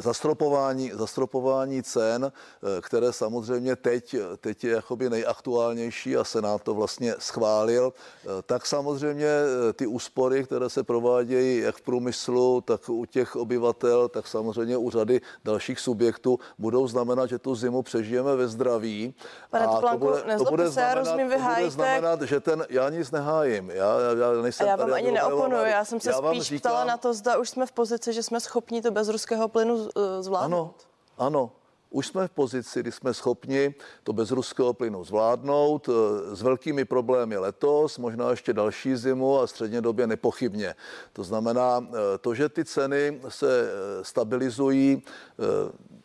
zastropování, 0.00 0.90
zastropování 0.94 1.82
cen, 1.82 2.32
eh, 2.32 2.80
které 2.80 3.12
samozřejmě 3.12 3.76
teď, 3.76 4.16
teď 4.40 4.64
je 4.64 4.72
jakoby 4.72 5.10
nejaktuálnější 5.10 6.16
a 6.16 6.24
Senát 6.24 6.62
to 6.62 6.74
vlastně 6.74 7.14
schválil, 7.18 7.92
eh, 7.92 8.42
tak 8.42 8.66
samozřejmě 8.66 9.26
eh, 9.26 9.72
ty 9.72 9.86
úspory, 9.86 10.44
které 10.44 10.70
se 10.70 10.82
provádějí 10.82 11.60
jak 11.60 11.76
v 11.76 11.80
průmyslu, 11.80 12.60
tak 12.60 12.88
u 12.88 13.04
těch 13.04 13.36
obyvatel, 13.36 14.08
tak 14.08 14.26
samozřejmě 14.26 14.76
u 14.76 14.90
řady 14.90 15.20
dalších 15.44 15.80
subjektů, 15.80 16.38
budou 16.58 16.88
znamenat, 16.88 17.26
že 17.26 17.38
tu 17.38 17.54
zimu 17.54 17.82
přežijeme 17.82 18.36
ve 18.36 18.48
zdraví. 18.48 19.14
Pane 19.50 19.66
a 19.66 19.80
to 19.80 19.98
bude, 19.98 20.36
to 20.38 20.44
bude 20.44 20.68
znamenat, 20.68 20.94
se, 20.94 21.10
rozumím, 21.10 21.30
to 21.30 21.38
bude 21.38 21.70
znamenat, 21.70 22.22
že 22.22 22.40
ten, 22.40 22.66
já 22.68 22.88
nic 22.90 23.10
nehájím, 23.10 23.70
já, 23.70 24.00
já 24.18 24.42
nejsem 24.42 24.66
a 24.66 24.70
já 24.70 24.76
vám 24.76 24.92
ani 24.92 25.12
neoponuju, 25.12 25.64
já 25.64 25.84
jsem 25.84 26.00
se 26.00 26.10
já 26.10 26.16
spíš 26.16 26.42
říkám, 26.42 26.72
ptala 26.72 26.84
na 26.84 26.96
to, 26.96 27.14
zda 27.14 27.38
už 27.38 27.50
jsme 27.50 27.66
v 27.66 27.72
pozici, 27.72 28.12
že 28.12 28.22
jsme 28.22 28.40
schopni 28.40 28.82
to 28.82 28.90
bez 28.90 29.08
ruského 29.08 29.48
plynu 29.48 29.88
zvládnout. 30.20 30.86
Ano, 31.18 31.26
ano. 31.26 31.50
Už 31.90 32.06
jsme 32.06 32.28
v 32.28 32.30
pozici, 32.30 32.80
kdy 32.80 32.92
jsme 32.92 33.14
schopni 33.14 33.74
to 34.02 34.12
bez 34.12 34.30
ruského 34.30 34.72
plynu 34.72 35.04
zvládnout 35.04 35.88
eh, 35.88 36.36
s 36.36 36.42
velkými 36.42 36.84
problémy 36.84 37.36
letos, 37.36 37.98
možná 37.98 38.30
ještě 38.30 38.52
další 38.52 38.96
zimu 38.96 39.40
a 39.40 39.46
středně 39.46 39.80
době 39.80 40.06
nepochybně. 40.06 40.74
To 41.12 41.24
znamená, 41.24 41.86
eh, 41.88 42.18
to, 42.18 42.34
že 42.34 42.48
ty 42.48 42.64
ceny 42.64 43.20
se 43.28 43.70
eh, 43.70 44.04
stabilizují 44.04 45.02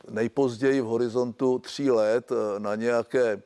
nejpozději 0.09 0.81
v 0.81 0.85
horizontu 0.85 1.59
tří 1.59 1.91
let 1.91 2.31
na 2.57 2.75
nějaké 2.75 3.41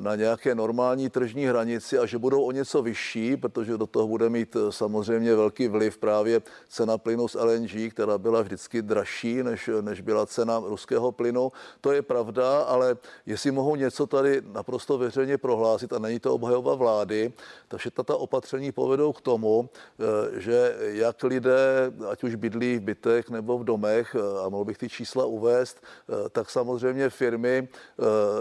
na 0.00 0.14
nějaké 0.16 0.54
normální 0.54 1.10
tržní 1.10 1.46
hranici 1.46 1.98
a 1.98 2.06
že 2.06 2.18
budou 2.18 2.42
o 2.42 2.52
něco 2.52 2.82
vyšší, 2.82 3.36
protože 3.36 3.78
do 3.78 3.86
toho 3.86 4.08
bude 4.08 4.28
mít 4.28 4.56
eh, 4.56 4.72
samozřejmě 4.72 5.34
velký 5.34 5.68
vliv 5.68 5.98
právě 5.98 6.42
cena 6.68 6.98
plynu 6.98 7.28
z 7.28 7.34
LNG, 7.34 7.92
která 7.92 8.18
byla 8.18 8.42
vždycky 8.42 8.82
dražší, 8.82 9.42
než, 9.42 9.70
než 9.80 10.00
byla 10.00 10.26
cena 10.26 10.58
ruského 10.58 11.12
plynu. 11.12 11.52
To 11.80 11.92
je 11.92 12.02
pravda, 12.02 12.60
ale 12.60 12.96
jestli 13.26 13.50
mohou 13.50 13.76
něco 13.76 14.06
tady 14.06 14.42
naprosto 14.52 14.98
veřejně 14.98 15.38
prohlásit, 15.38 15.92
a 15.92 15.98
není 15.98 16.20
to 16.20 16.34
obhajoba 16.34 16.74
vlády, 16.74 17.32
tak 17.68 17.80
všechna 17.80 18.04
ta 18.04 18.16
opatření 18.16 18.72
povedou 18.72 19.12
k 19.12 19.20
tomu, 19.20 19.68
eh, 19.70 20.40
že 20.40 20.76
jak 20.80 21.22
lidé, 21.22 21.92
ať 22.10 22.24
už 22.24 22.34
bydlí 22.34 22.78
v 22.78 22.80
bytech 22.80 23.30
nebo 23.30 23.58
v 23.58 23.64
domech, 23.64 24.16
eh, 24.18 24.44
a 24.44 24.48
mohl 24.48 24.64
bych 24.64 24.78
ty 24.78 24.88
čísla 24.88 25.24
uvést, 25.24 25.82
tak 26.32 26.50
samozřejmě 26.50 27.10
firmy 27.10 27.68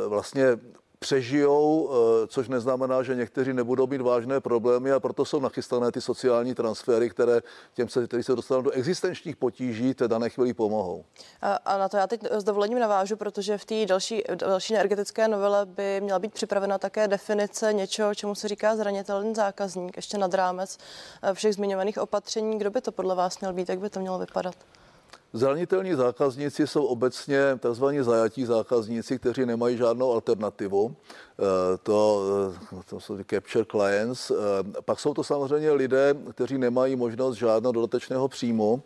vlastně 0.07 0.57
přežijou, 0.99 1.89
eh, 1.89 2.27
což 2.27 2.47
neznamená, 2.47 3.03
že 3.03 3.15
někteří 3.15 3.53
nebudou 3.53 3.87
mít 3.87 4.01
vážné 4.01 4.39
problémy 4.39 4.91
a 4.91 4.99
proto 4.99 5.25
jsou 5.25 5.39
nachystané 5.39 5.91
ty 5.91 6.01
sociální 6.01 6.55
transfery, 6.55 7.09
které 7.09 7.41
těm, 7.73 7.89
se, 7.89 8.07
kteří 8.07 8.23
se 8.23 8.35
dostanou 8.35 8.61
do 8.61 8.71
existenčních 8.71 9.35
potíží, 9.35 9.93
té 9.93 10.07
dané 10.07 10.29
chvíli 10.29 10.53
pomohou. 10.53 11.05
A, 11.41 11.55
a 11.55 11.77
na 11.77 11.89
to 11.89 11.97
já 11.97 12.07
teď 12.07 12.21
s 12.31 12.43
dovolením 12.43 12.79
navážu, 12.79 13.15
protože 13.15 13.57
v 13.57 13.65
té 13.65 13.85
další, 13.85 14.23
další 14.35 14.75
energetické 14.75 15.27
novele 15.27 15.65
by 15.65 16.01
měla 16.01 16.19
být 16.19 16.33
připravena 16.33 16.77
také 16.77 17.07
definice 17.07 17.73
něčeho, 17.73 18.15
čemu 18.15 18.35
se 18.35 18.47
říká 18.47 18.75
zranitelný 18.75 19.35
zákazník, 19.35 19.95
ještě 19.95 20.17
nad 20.17 20.33
rámec 20.33 20.77
eh, 21.23 21.33
všech 21.33 21.53
zmiňovaných 21.53 21.97
opatření. 21.97 22.59
Kdo 22.59 22.71
by 22.71 22.81
to 22.81 22.91
podle 22.91 23.15
vás 23.15 23.39
měl 23.39 23.53
být, 23.53 23.69
jak 23.69 23.79
by 23.79 23.89
to 23.89 23.99
mělo 23.99 24.19
vypadat? 24.19 24.55
Zranitelní 25.33 25.93
zákazníci 25.93 26.67
jsou 26.67 26.85
obecně 26.85 27.59
tzv. 27.59 27.85
zajatí 28.01 28.45
zákazníci, 28.45 29.19
kteří 29.19 29.45
nemají 29.45 29.77
žádnou 29.77 30.11
alternativu. 30.13 30.95
Eh, 30.95 31.77
to, 31.83 32.21
eh, 32.73 32.81
to 32.89 32.99
jsou 32.99 33.17
capture 33.29 33.65
clients. 33.71 34.31
Eh, 34.31 34.35
pak 34.81 34.99
jsou 34.99 35.13
to 35.13 35.23
samozřejmě 35.23 35.71
lidé, 35.71 36.15
kteří 36.31 36.57
nemají 36.57 36.95
možnost 36.95 37.35
žádného 37.35 37.71
dodatečného 37.71 38.27
příjmu. 38.27 38.83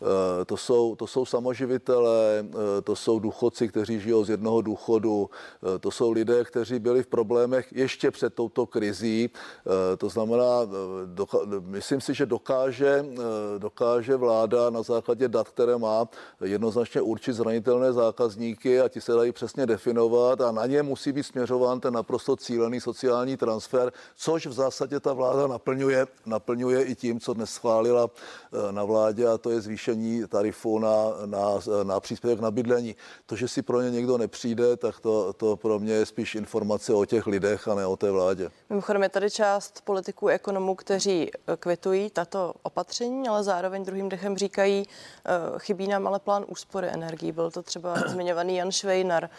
Eh, 0.00 0.44
to 0.44 0.56
jsou, 0.56 0.96
to 0.96 1.06
jsou 1.06 1.24
samoživitelé, 1.26 2.44
eh, 2.50 2.82
to 2.82 2.96
jsou 2.96 3.18
důchodci, 3.18 3.68
kteří 3.68 4.00
žijou 4.00 4.24
z 4.24 4.30
jednoho 4.30 4.62
důchodu, 4.62 5.30
eh, 5.30 5.78
to 5.78 5.90
jsou 5.90 6.12
lidé, 6.12 6.44
kteří 6.44 6.78
byli 6.78 7.02
v 7.02 7.06
problémech 7.06 7.72
ještě 7.72 8.10
před 8.10 8.34
touto 8.34 8.66
krizí. 8.66 9.30
To 9.98 10.08
znamená, 10.08 10.66
myslím 11.60 12.00
si, 12.00 12.14
že 12.14 12.26
dokáže, 12.26 13.04
dokáže 13.58 14.16
vláda 14.16 14.70
na 14.70 14.82
základě 14.82 15.28
dat, 15.28 15.48
které 15.48 15.78
má, 15.78 16.08
jednoznačně 16.40 17.00
určit 17.00 17.32
zranitelné 17.32 17.92
zákazníky 17.92 18.80
a 18.80 18.88
ti 18.88 19.00
se 19.00 19.12
dají 19.12 19.32
přesně 19.32 19.66
definovat 19.66 20.40
a 20.40 20.52
na 20.52 20.66
ně 20.66 20.82
musí 20.82 21.12
být 21.12 21.22
směřován 21.22 21.80
ten 21.80 21.94
naprosto 21.94 22.36
cílený 22.36 22.80
sociální 22.80 23.36
transfer, 23.36 23.92
což 24.16 24.46
v 24.46 24.52
zásadě 24.52 25.00
ta 25.00 25.12
vláda 25.12 25.46
naplňuje, 25.46 26.06
naplňuje 26.26 26.84
i 26.84 26.94
tím, 26.94 27.20
co 27.20 27.34
dnes 27.34 27.50
schválila 27.50 28.10
na 28.70 28.84
vládě 28.84 29.28
a 29.28 29.38
to 29.38 29.50
je 29.50 29.60
zvýšení 29.60 29.87
navýšení 29.88 30.28
tarifu 30.28 30.78
na, 30.78 30.94
na, 31.26 31.38
na 31.82 32.00
příspěvek 32.00 32.40
na 32.40 32.50
bydlení. 32.50 32.96
To, 33.26 33.36
že 33.36 33.48
si 33.48 33.62
pro 33.62 33.82
ně 33.82 33.90
někdo 33.90 34.18
nepřijde, 34.18 34.76
tak 34.76 35.00
to, 35.00 35.32
to 35.32 35.56
pro 35.56 35.78
mě 35.78 35.92
je 35.92 36.06
spíš 36.06 36.34
informace 36.34 36.94
o 36.94 37.04
těch 37.04 37.26
lidech 37.26 37.68
a 37.68 37.74
ne 37.74 37.86
o 37.86 37.96
té 37.96 38.10
vládě. 38.10 38.50
Mimochodem 38.70 39.02
je 39.02 39.08
tady 39.08 39.30
část 39.30 39.80
politiků, 39.84 40.28
ekonomů, 40.28 40.74
kteří 40.74 41.30
eh, 41.30 41.56
kvitují 41.56 42.10
tato 42.10 42.54
opatření, 42.62 43.28
ale 43.28 43.44
zároveň 43.44 43.84
druhým 43.84 44.08
dechem 44.08 44.36
říkají, 44.36 44.84
eh, 44.84 45.30
chybí 45.58 45.88
nám 45.88 46.06
ale 46.06 46.18
plán 46.18 46.44
úspory 46.48 46.88
energií. 46.88 47.32
Byl 47.32 47.50
to 47.50 47.62
třeba 47.62 47.94
zmiňovaný 48.06 48.56
Jan 48.56 48.72
Švejnar. 48.72 49.30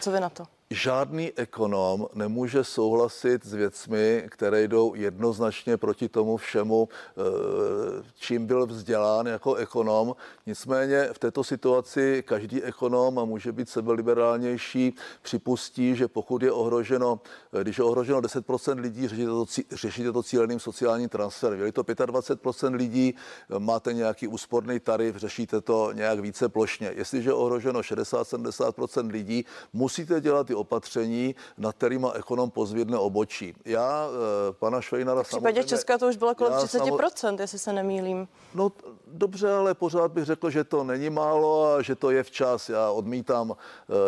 Co 0.00 0.10
vy 0.10 0.20
na 0.20 0.30
to? 0.30 0.44
Žádný 0.74 1.32
ekonom 1.36 2.06
nemůže 2.14 2.64
souhlasit 2.64 3.44
s 3.44 3.54
věcmi, 3.54 4.26
které 4.30 4.68
jdou 4.68 4.94
jednoznačně 4.94 5.76
proti 5.76 6.08
tomu 6.08 6.36
všemu, 6.36 6.88
eh, 6.88 8.02
čím 8.14 8.46
byl 8.46 8.66
vzdělán 8.66 9.26
jako 9.26 9.54
ekonom. 9.54 10.16
Nicméně 10.46 11.08
v 11.12 11.18
této 11.18 11.44
situaci 11.44 12.22
každý 12.26 12.62
ekonom, 12.62 13.18
a 13.18 13.24
může 13.24 13.52
být 13.52 13.68
sebeliberálnější, 13.68 14.94
připustí, 15.22 15.96
že 15.96 16.08
pokud 16.08 16.42
je 16.42 16.52
ohroženo, 16.52 17.20
eh, 17.52 17.62
když 17.62 17.78
je 17.78 17.84
ohroženo 17.84 18.20
10% 18.20 18.78
lidí, 18.80 19.08
řešíte 19.08 19.26
to, 19.26 19.46
řešíte 19.72 20.12
to 20.12 20.22
cíleným 20.22 20.60
sociálním 20.60 21.08
transferem. 21.08 21.60
Je 21.62 21.72
to 21.72 21.82
25% 21.82 22.74
lidí, 22.74 23.14
eh, 23.14 23.58
máte 23.58 23.92
nějaký 23.92 24.28
úsporný 24.28 24.80
tarif, 24.80 25.16
řešíte 25.16 25.60
to 25.60 25.92
nějak 25.92 26.20
více 26.20 26.48
plošně. 26.48 26.92
Jestliže 26.94 27.30
je 27.30 27.34
ohroženo 27.34 27.82
60-70% 27.82 29.10
lidí, 29.10 29.44
musíte 29.72 30.20
dělat 30.20 30.46
ty 30.46 30.54
opatření, 30.64 31.34
nad 31.58 31.76
kterýma 31.76 32.12
ekonom 32.16 32.50
pozvědne 32.50 32.98
obočí. 32.98 33.52
Já 33.64 34.08
eh, 34.08 34.52
pana 34.52 34.80
Švejnara 34.80 35.22
V 35.22 35.28
případě 35.28 35.64
Česka 35.64 35.98
to 35.98 36.08
už 36.08 36.16
bylo 36.16 36.34
kolem 36.34 36.52
30%, 36.52 37.14
samo... 37.14 37.36
jestli 37.40 37.58
se 37.58 37.72
nemýlím. 37.72 38.28
No 38.54 38.72
dobře, 39.06 39.52
ale 39.52 39.74
pořád 39.74 40.12
bych 40.12 40.24
řekl, 40.24 40.50
že 40.50 40.64
to 40.64 40.84
není 40.84 41.10
málo 41.10 41.74
a 41.74 41.82
že 41.82 41.94
to 41.94 42.10
je 42.10 42.22
včas. 42.22 42.68
Já 42.68 42.90
odmítám 42.90 43.50
uh, 43.50 43.56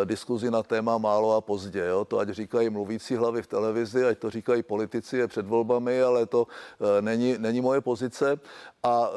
diskuzi 0.05 0.51
na 0.51 0.63
téma 0.63 0.97
málo 0.97 1.35
a 1.35 1.41
pozdě. 1.41 1.85
Jo? 1.85 2.05
To 2.05 2.19
ať 2.19 2.29
říkají 2.29 2.69
mluvící 2.69 3.15
hlavy 3.15 3.41
v 3.41 3.47
televizi, 3.47 4.05
ať 4.05 4.17
to 4.17 4.29
říkají 4.29 4.63
politici 4.63 5.17
je 5.17 5.27
před 5.27 5.47
volbami, 5.47 6.01
ale 6.01 6.25
to 6.25 6.41
uh, 6.41 6.87
není, 7.01 7.35
není 7.37 7.61
moje 7.61 7.81
pozice. 7.81 8.39
A 8.87 9.09
uh, 9.09 9.15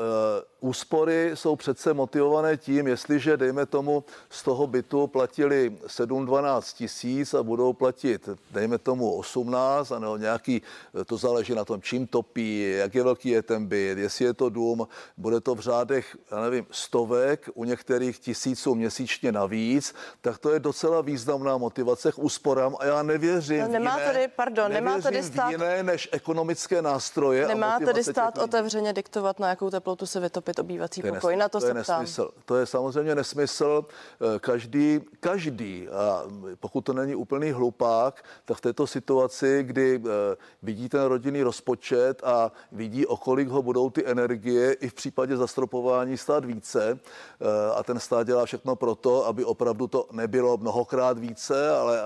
úspory 0.61 1.30
jsou 1.35 1.56
přece 1.56 1.94
motivované 1.94 2.56
tím, 2.56 2.87
jestliže, 2.87 3.37
dejme 3.37 3.66
tomu, 3.66 4.04
z 4.30 4.42
toho 4.42 4.66
bytu 4.66 5.06
platili 5.06 5.76
7-12 5.87 6.76
tisíc 6.76 7.35
a 7.35 7.42
budou 7.42 7.72
platit, 7.72 8.28
dejme 8.50 8.78
tomu, 8.78 9.16
18, 9.16 9.92
a 9.92 9.98
nebo 9.98 10.16
nějaký, 10.16 10.62
to 11.06 11.16
záleží 11.16 11.54
na 11.54 11.64
tom, 11.64 11.83
čím 11.83 12.06
topí, 12.06 12.72
jak 12.76 12.94
je 12.94 13.02
velký 13.02 13.28
je 13.28 13.42
ten 13.42 13.66
byt, 13.66 13.98
jestli 13.98 14.24
je 14.24 14.35
to 14.35 14.48
dům, 14.48 14.88
bude 15.16 15.40
to 15.40 15.54
v 15.54 15.61
řádech, 15.61 16.16
já 16.30 16.40
nevím, 16.40 16.66
stovek, 16.70 17.50
u 17.54 17.64
některých 17.64 18.18
tisíců 18.18 18.74
měsíčně 18.74 19.33
navíc, 19.33 19.94
tak 20.20 20.38
to 20.38 20.50
je 20.52 20.61
docela 20.61 21.00
významná 21.00 21.56
motivace 21.56 22.12
k 22.12 22.18
úsporám 22.18 22.76
a 22.78 22.85
já 22.85 23.02
nevěřím 23.02 23.61
no, 23.61 23.68
nemá 23.68 23.98
jiné, 23.98 24.12
tady, 24.12 24.28
pardon, 24.37 24.72
nemá 24.72 25.00
tady 25.00 25.22
stát, 25.22 25.50
jiné 25.50 25.83
než 25.83 26.09
ekonomické 26.12 26.83
nástroje. 26.83 27.48
Nemá 27.48 27.78
tedy 27.78 28.04
stát 28.04 28.38
otevřeně 28.38 28.92
diktovat, 28.92 29.38
na 29.38 29.48
jakou 29.61 29.70
teplotu 29.70 30.07
se 30.07 30.20
vytopit 30.20 30.59
obývací 30.59 31.03
to 31.03 31.09
pokoj, 31.09 31.37
nes, 31.37 31.40
na 31.40 31.49
to, 31.49 31.59
to 31.59 31.61
se 31.61 31.70
je 31.70 31.75
nesmysl. 31.75 32.31
To 32.44 32.57
je 32.57 32.66
samozřejmě 32.66 33.14
nesmysl. 33.14 33.85
Eh, 34.20 34.38
každý, 34.38 35.01
každý, 35.20 35.88
a 35.88 36.25
pokud 36.61 36.81
to 36.81 36.92
není 36.92 37.14
úplný 37.14 37.51
hlupák, 37.51 38.25
tak 38.44 38.57
v 38.57 38.61
této 38.61 38.87
situaci, 38.87 39.62
kdy 39.62 40.03
eh, 40.05 40.37
vidí 40.62 40.88
ten 40.88 41.03
rodinný 41.03 41.42
rozpočet 41.42 42.23
a 42.25 42.53
vidí, 42.73 43.07
o 43.07 43.16
kolik 43.16 43.49
ho 43.49 43.62
budou 43.62 43.90
ty 43.90 44.07
energie 44.07 44.73
i 44.73 44.88
v 44.88 44.94
případě 44.94 45.37
zastropování 45.37 46.16
stát 46.16 46.44
více 46.44 46.99
eh, 46.99 47.75
a 47.77 47.83
ten 47.83 48.01
stát 48.01 48.27
dělá 48.27 48.46
všechno 48.46 48.77
pro 48.77 48.94
to, 48.94 49.27
aby 49.27 49.44
opravdu 49.44 49.87
to 49.87 50.09
nebylo 50.12 50.57
mnohokrát 50.57 51.18
více, 51.18 51.70
ale 51.70 52.01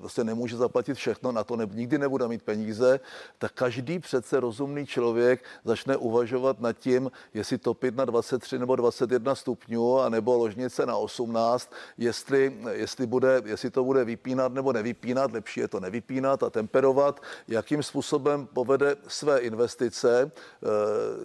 vlastně 0.00 0.24
nemůže 0.24 0.56
zaplatit 0.56 0.94
všechno, 0.94 1.32
na 1.32 1.44
to 1.44 1.56
ne, 1.56 1.66
nikdy 1.72 1.98
nebude 1.98 2.28
mít 2.28 2.42
peníze, 2.42 3.00
tak 3.38 3.52
každý 3.52 3.98
přece 3.98 4.40
rozumný 4.40 4.86
člověk 4.86 5.44
začne 5.64 5.96
uvažovat 5.96 6.60
nad 6.60 6.85
tím, 6.86 7.10
jestli 7.34 7.58
topit 7.58 7.96
na 7.96 8.04
23 8.04 8.58
nebo 8.58 8.76
21 8.76 9.34
stupňů 9.34 10.00
a 10.00 10.08
nebo 10.08 10.36
ložnice 10.36 10.86
na 10.86 10.96
18, 10.96 11.72
jestli, 11.98 12.56
jestli, 12.70 13.06
bude, 13.06 13.42
jestli 13.44 13.70
to 13.70 13.84
bude 13.84 14.04
vypínat 14.04 14.52
nebo 14.54 14.72
nevypínat, 14.72 15.32
lepší 15.32 15.60
je 15.60 15.68
to 15.68 15.80
nevypínat 15.80 16.42
a 16.42 16.50
temperovat, 16.50 17.20
jakým 17.48 17.82
způsobem 17.82 18.46
povede 18.46 18.96
své 19.08 19.38
investice, 19.38 20.30
eh, 20.30 20.66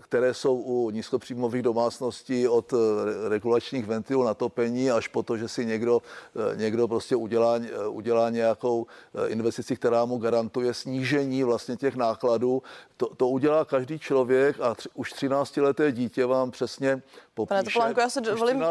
které 0.02 0.34
jsou 0.34 0.56
u 0.56 0.90
nízkopříjmových 0.90 1.62
domácností 1.62 2.48
od 2.48 2.74
eh, 2.74 3.30
regulačních 3.30 3.86
ventilů 3.86 4.24
na 4.24 4.34
topení 4.34 4.92
až 4.92 5.08
po 5.08 5.24
to, 5.24 5.38
že 5.38 5.48
si 5.48 5.66
někdo, 5.66 6.02
eh, 6.02 6.58
někdo 6.58 6.88
prostě 6.88 7.16
udělá, 7.16 7.62
udělá 7.90 8.30
nějakou 8.30 8.88
investici, 9.28 9.76
která 9.76 10.06
mu 10.06 10.18
garantuje 10.18 10.74
snížení 10.74 11.44
vlastně 11.44 11.78
těch 11.78 11.96
nákladů. 11.96 12.64
To, 12.98 13.06
to 13.16 13.30
udělá 13.30 13.66
každý 13.66 14.00
člověk 14.00 14.58
a 14.62 14.74
tři, 14.76 14.90
už 14.94 15.14
13 15.14 15.51
leté 15.60 15.92
dítě 15.92 16.26
vám 16.26 16.52
přesně 16.52 17.02
popíše. 17.34 17.50
Pane 17.50 17.64
Topolánku, 17.64 18.00
já 18.00 18.10
se 18.10 18.22
dovolím 18.22 18.64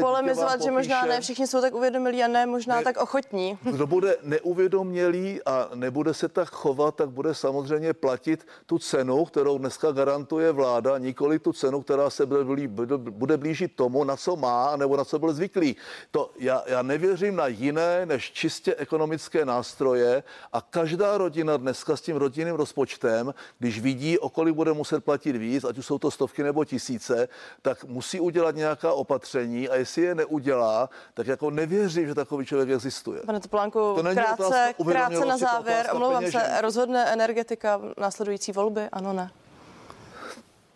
polemizovat, 0.00 0.62
že 0.62 0.70
možná 0.70 1.04
ne 1.04 1.20
všichni 1.20 1.46
jsou 1.46 1.60
tak 1.60 1.74
uvědomilí 1.74 2.24
a 2.24 2.28
ne 2.28 2.46
možná 2.46 2.76
ne, 2.76 2.84
tak 2.84 2.96
ochotní. 2.96 3.58
Kdo 3.62 3.86
bude 3.86 4.16
neuvědomělý 4.22 5.40
a 5.46 5.70
nebude 5.74 6.14
se 6.14 6.28
tak 6.28 6.48
chovat, 6.48 6.94
tak 6.94 7.10
bude 7.10 7.34
samozřejmě 7.34 7.92
platit 7.92 8.46
tu 8.66 8.78
cenu, 8.78 9.24
kterou 9.24 9.58
dneska 9.58 9.92
garantuje 9.92 10.52
vláda, 10.52 10.98
nikoli 10.98 11.38
tu 11.38 11.52
cenu, 11.52 11.82
která 11.82 12.10
se 12.10 12.26
bude, 12.26 12.44
blí, 12.44 12.66
bude 12.96 13.36
blížit 13.36 13.76
tomu, 13.76 14.04
na 14.04 14.16
co 14.16 14.36
má, 14.36 14.76
nebo 14.76 14.96
na 14.96 15.04
co 15.04 15.18
byl 15.18 15.32
zvyklý. 15.32 15.76
To 16.10 16.30
já, 16.38 16.62
já 16.66 16.82
nevěřím 16.82 17.36
na 17.36 17.46
jiné 17.46 18.06
než 18.06 18.32
čistě 18.32 18.74
ekonomické 18.74 19.44
nástroje 19.44 20.22
a 20.52 20.60
každá 20.60 21.18
rodina 21.18 21.56
dneska 21.56 21.96
s 21.96 22.00
tím 22.00 22.16
rodinným 22.16 22.54
rozpočtem, 22.54 23.34
když 23.58 23.80
vidí, 23.80 24.18
o 24.18 24.28
kolik 24.28 24.54
bude 24.54 24.72
muset 24.72 25.04
platit 25.04 25.36
víc, 25.36 25.64
ať 25.64 25.78
už 25.78 25.86
jsou 25.86 25.98
to 25.98 26.10
stovky 26.26 26.42
nebo 26.42 26.64
tisíce, 26.64 27.28
tak 27.62 27.84
musí 27.84 28.20
udělat 28.20 28.54
nějaká 28.54 28.92
opatření 28.92 29.68
a 29.68 29.76
jestli 29.76 30.02
je 30.02 30.14
neudělá, 30.14 30.90
tak 31.14 31.26
jako 31.26 31.50
nevěřím, 31.50 32.06
že 32.06 32.14
takový 32.14 32.46
člověk 32.46 32.70
existuje. 32.70 33.20
Pane 33.26 33.40
Toplánku, 33.40 33.78
to 33.78 34.02
krátce, 34.02 34.74
krátce 34.90 35.24
na 35.24 35.36
závěr, 35.36 35.86
omlouvám 35.92 36.30
se, 36.30 36.60
rozhodne 36.60 37.12
energetika 37.12 37.80
následující 37.98 38.52
volby, 38.52 38.88
ano, 38.92 39.12
ne? 39.12 39.30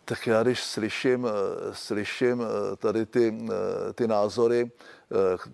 Tak 0.05 0.27
já 0.27 0.43
když 0.43 0.63
slyším, 0.65 1.27
eh, 1.27 1.31
slyším 1.73 2.43
eh, 2.43 2.77
tady 2.77 3.07
ty, 3.07 3.39
eh, 3.49 3.93
ty 3.93 4.09
názory, 4.09 4.71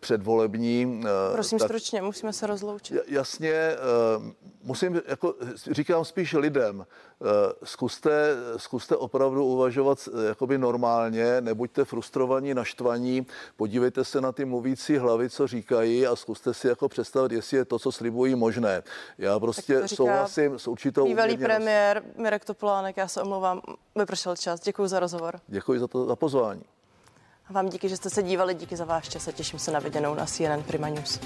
předvolební. 0.01 1.03
Prosím 1.33 1.59
tak, 1.59 1.69
stručně, 1.69 2.03
musíme 2.03 2.33
se 2.33 2.47
rozloučit. 2.47 2.99
Jasně, 3.07 3.77
musím, 4.63 5.01
jako 5.07 5.35
říkám 5.71 6.05
spíš 6.05 6.33
lidem, 6.33 6.87
zkuste, 7.65 8.35
zkuste 8.57 8.97
opravdu 8.97 9.45
uvažovat 9.45 10.09
jakoby 10.29 10.59
normálně, 10.59 11.41
nebuďte 11.41 11.85
frustrovaní, 11.85 12.55
naštvaní, 12.55 13.27
podívejte 13.57 14.05
se 14.05 14.21
na 14.21 14.33
ty 14.33 14.45
mluvící 14.45 14.97
hlavy, 14.97 15.31
co 15.31 15.47
říkají 15.47 16.07
a 16.07 16.17
zkuste 16.17 16.55
si 16.55 16.69
jako 16.69 16.89
představit, 16.89 17.33
jestli 17.33 17.57
je 17.57 17.65
to, 17.65 17.79
co 17.79 17.93
slibují, 17.93 18.35
možné. 18.35 18.83
Já 19.19 19.39
prostě 19.39 19.89
souhlasím 19.89 20.59
s 20.59 20.69
určitou 20.69 21.05
Bývalý 21.05 21.37
premiér 21.37 22.03
Mirek 22.17 22.45
Topolánek, 22.45 22.97
já 22.97 23.09
se 23.09 23.23
omlouvám, 23.23 23.61
vypršel 23.95 24.37
čas. 24.37 24.61
Děkuji 24.61 24.89
za 24.89 25.01
rozhovor. 25.01 25.41
Děkuji 25.47 25.81
za 25.81 25.89
to 25.89 26.07
za 26.07 26.17
pozvání. 26.17 26.63
Vám 27.51 27.69
díky, 27.69 27.89
že 27.89 27.97
jste 27.97 28.11
se 28.11 28.23
dívali, 28.23 28.55
díky 28.55 28.77
za 28.77 28.85
váš 28.85 29.09
čas 29.09 29.29
a 29.29 29.33
těším 29.33 29.59
se 29.59 29.71
na 29.71 29.79
viděnou 29.79 30.15
na 30.15 30.27
CNN 30.27 30.63
Prima 30.63 30.89
News. 30.89 31.21